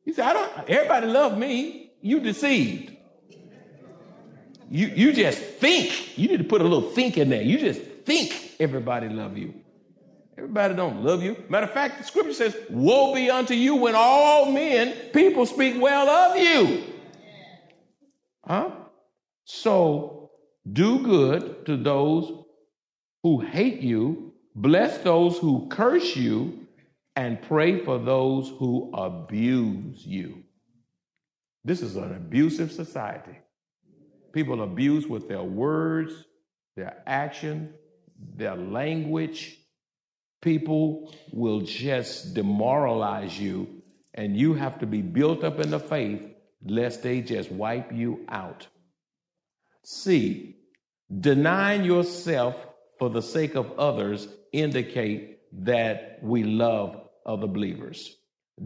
You 0.05 0.15
say, 0.15 0.23
I 0.23 0.33
don't, 0.33 0.71
everybody 0.71 1.07
love 1.07 1.37
me. 1.37 1.93
You 2.01 2.21
deceived. 2.21 2.96
You, 4.77 4.89
you 4.89 5.13
just 5.15 5.41
think. 5.41 6.19
You 6.19 6.29
need 6.29 6.37
to 6.37 6.45
put 6.45 6.61
a 6.61 6.65
little 6.65 6.91
think 6.91 7.17
in 7.17 7.31
there. 7.31 7.41
You 7.41 7.57
just 7.57 7.81
think 8.05 8.57
everybody 8.61 9.09
love 9.09 9.39
you. 9.39 9.55
Everybody 10.37 10.75
don't 10.75 11.03
love 11.03 11.23
you. 11.23 11.43
Matter 11.49 11.65
of 11.65 11.73
fact, 11.73 11.97
the 11.97 12.05
scripture 12.05 12.35
says, 12.35 12.55
woe 12.69 13.15
be 13.15 13.31
unto 13.31 13.55
you 13.55 13.77
when 13.77 13.95
all 13.97 14.53
men, 14.53 14.93
people 15.15 15.47
speak 15.47 15.81
well 15.81 16.11
of 16.11 16.37
you. 16.37 16.85
Huh? 18.45 18.71
So 19.45 20.31
do 20.71 21.03
good 21.03 21.65
to 21.65 21.79
those 21.79 22.45
who 23.23 23.41
hate 23.41 23.81
you, 23.81 24.35
bless 24.55 24.99
those 24.99 25.39
who 25.39 25.69
curse 25.71 26.15
you, 26.15 26.67
and 27.17 27.41
pray 27.41 27.79
for 27.79 27.99
those 27.99 28.51
who 28.59 28.93
abuse 28.93 30.05
you. 30.05 30.43
This 31.65 31.81
is 31.81 31.97
an 31.97 32.15
abusive 32.15 32.71
society. 32.71 33.39
People 34.33 34.63
abuse 34.63 35.07
with 35.07 35.29
their 35.29 35.43
words, 35.43 36.13
their 36.77 37.03
action, 37.07 37.75
their 38.37 38.57
language. 38.57 39.59
People 40.43 41.15
will 41.33 41.61
just 41.63 42.35
demoralize 42.35 43.39
you, 43.39 43.83
and 44.15 44.37
you 44.37 44.55
have 44.55 44.79
to 44.81 44.87
be 44.87 45.03
built 45.03 45.43
up 45.43 45.61
in 45.61 45.71
the 45.71 45.81
faith 45.81 46.23
lest 46.65 47.03
they 47.03 47.21
just 47.21 47.51
wipe 47.51 47.93
you 47.93 48.25
out. 48.29 48.67
C, 49.83 50.57
denying 51.21 51.85
yourself 51.85 52.67
for 52.99 53.11
the 53.11 53.23
sake 53.23 53.55
of 53.55 53.79
others 53.79 54.29
indicate 54.53 55.39
that 55.65 56.19
we 56.23 56.43
love 56.43 57.09
other 57.25 57.47
believers. 57.47 58.17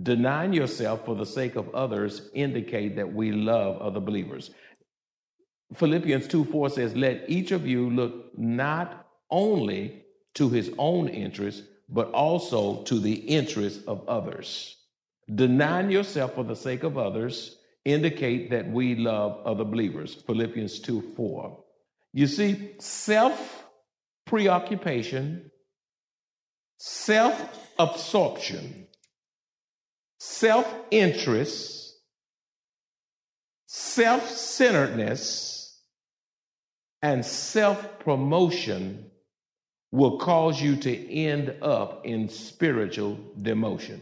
Denying 0.03 0.53
yourself 0.53 1.05
for 1.05 1.17
the 1.17 1.27
sake 1.27 1.57
of 1.57 1.75
others 1.75 2.31
indicate 2.33 2.97
that 2.97 3.13
we 3.13 3.33
love 3.33 3.81
other 3.83 4.01
believers. 4.01 4.51
Philippians 5.75 6.27
2 6.29 6.45
4 6.45 6.71
says, 6.71 6.97
Let 6.97 7.29
each 7.29 7.53
of 7.53 7.67
you 7.67 7.91
look 7.91 8.37
not 8.39 9.07
only 9.31 10.05
to 10.35 10.49
his 10.49 10.71
own 10.79 11.09
interest, 11.09 11.63
but 11.89 12.11
also 12.13 12.83
to 12.85 12.99
the 12.99 13.15
interest 13.15 13.81
of 13.87 14.09
others. 14.09 14.77
Denying 15.33 15.91
yourself 15.91 16.35
for 16.35 16.45
the 16.45 16.57
sake 16.57 16.83
of 16.83 16.99
others 16.99 17.57
indicate 17.85 18.51
that 18.51 18.69
we 18.71 18.95
love 18.95 19.41
other 19.45 19.65
believers. 19.65 20.15
Philippians 20.27 20.81
2 20.81 21.13
4. 21.17 21.65
You 22.13 22.27
see, 22.27 22.75
self 22.79 23.65
preoccupation, 24.27 25.51
self 26.79 27.59
absorption, 27.79 28.87
self 30.19 30.73
interest, 30.91 31.95
self 33.67 34.29
centeredness, 34.29 35.50
and 37.03 37.25
self 37.25 37.99
promotion 38.01 39.11
will 39.93 40.19
cause 40.19 40.61
you 40.61 40.77
to 40.77 41.13
end 41.13 41.55
up 41.63 42.07
in 42.07 42.29
spiritual 42.29 43.19
demotion. 43.41 44.01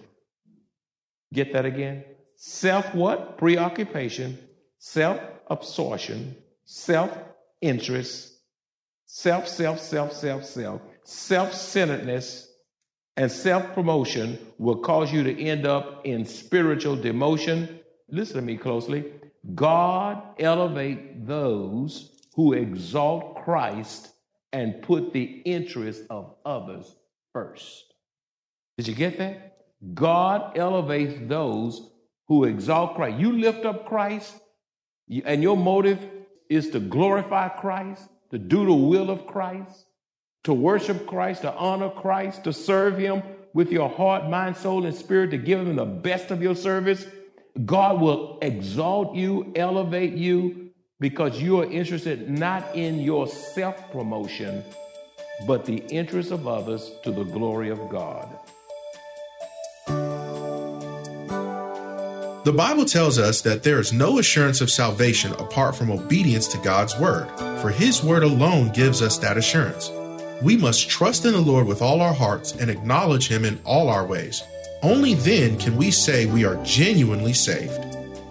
Get 1.33 1.53
that 1.53 1.65
again? 1.65 2.05
Self 2.37 2.95
what? 2.95 3.39
Preoccupation, 3.39 4.39
self 4.79 5.21
absorption, 5.49 6.37
self 6.65 7.17
interest, 7.61 8.35
self, 9.07 9.49
self, 9.49 9.81
self, 9.81 10.13
self, 10.13 10.45
self, 10.45 10.83
self 11.05 11.55
centeredness, 11.55 12.51
and 13.17 13.31
self 13.31 13.75
promotion 13.75 14.39
will 14.59 14.79
cause 14.79 15.13
you 15.13 15.23
to 15.23 15.43
end 15.43 15.67
up 15.67 16.05
in 16.07 16.25
spiritual 16.25 16.97
demotion. 16.97 17.79
Listen 18.11 18.37
to 18.37 18.43
me 18.43 18.57
closely. 18.57 19.13
God 19.55 20.23
elevate 20.39 21.27
those 21.27 22.18
who 22.39 22.55
exalt 22.55 23.45
Christ 23.45 24.09
and 24.55 24.81
put 24.81 25.13
the 25.13 25.25
interest 25.45 26.05
of 26.09 26.35
others 26.47 26.97
first. 27.35 27.93
Did 28.79 28.89
you 28.89 28.95
get 28.95 29.19
that? 29.19 29.59
God 29.93 30.57
elevates 30.57 31.21
those 31.29 31.91
who 32.29 32.45
exalt 32.45 32.95
Christ. 32.95 33.19
You 33.19 33.33
lift 33.33 33.67
up 33.67 33.87
Christ, 33.87 34.35
and 35.27 35.43
your 35.43 35.59
motive 35.59 36.03
is 36.49 36.71
to 36.71 36.81
glorify 36.81 37.51
Christ, 37.51 38.09
to 38.31 38.39
do 38.39 38.65
the 38.65 38.73
will 38.73 39.11
of 39.11 39.27
Christ 39.27 39.85
to 40.49 40.55
worship 40.55 41.07
Christ, 41.07 41.43
to 41.43 41.53
honor 41.55 41.91
Christ, 41.91 42.45
to 42.45 42.55
serve 42.55 42.97
Him 42.97 43.23
with 43.53 43.71
your 43.71 43.89
heart, 43.89 44.31
mind, 44.31 44.57
soul, 44.57 44.87
and 44.87 44.95
spirit, 44.95 45.31
to 45.33 45.37
give 45.37 45.61
Him 45.61 45.77
the 45.77 45.85
best 45.85 46.31
of 46.31 46.43
your 46.43 46.55
service, 46.55 47.05
God 47.67 48.01
will 48.01 48.39
exalt 48.41 49.15
you, 49.15 49.53
elevate 49.55 50.15
you, 50.15 50.68
because 51.01 51.41
you 51.41 51.61
are 51.61 51.71
interested 51.71 52.29
not 52.29 52.75
in 52.75 53.01
your 53.01 53.27
self 53.29 53.91
promotion, 53.93 54.65
but 55.47 55.65
the 55.65 55.79
interest 55.89 56.33
of 56.33 56.49
others 56.49 56.91
to 57.05 57.13
the 57.13 57.25
glory 57.25 57.71
of 57.71 57.79
God. 57.89 58.29
The 62.45 62.53
Bible 62.53 62.85
tells 62.85 63.19
us 63.19 63.43
that 63.43 63.63
there 63.63 63.79
is 63.79 63.93
no 63.93 64.19
assurance 64.19 64.61
of 64.61 64.71
salvation 64.71 65.33
apart 65.35 65.77
from 65.77 65.91
obedience 65.91 66.49
to 66.49 66.59
God's 66.59 66.99
word, 66.99 67.29
for 67.61 67.71
His 67.71 68.03
word 68.03 68.23
alone 68.23 68.73
gives 68.73 69.03
us 69.03 69.19
that 69.19 69.37
assurance. 69.37 69.91
We 70.43 70.57
must 70.57 70.89
trust 70.89 71.25
in 71.25 71.33
the 71.33 71.41
Lord 71.41 71.67
with 71.67 71.83
all 71.83 72.01
our 72.01 72.15
hearts 72.15 72.53
and 72.53 72.71
acknowledge 72.71 73.29
Him 73.29 73.45
in 73.45 73.61
all 73.65 73.89
our 73.89 74.07
ways. 74.07 74.43
Only 74.83 75.15
then 75.15 75.59
can 75.59 75.77
we 75.77 75.91
say 75.91 76.27
we 76.27 76.45
are 76.45 76.63
genuinely 76.65 77.35
saved. 77.35 77.88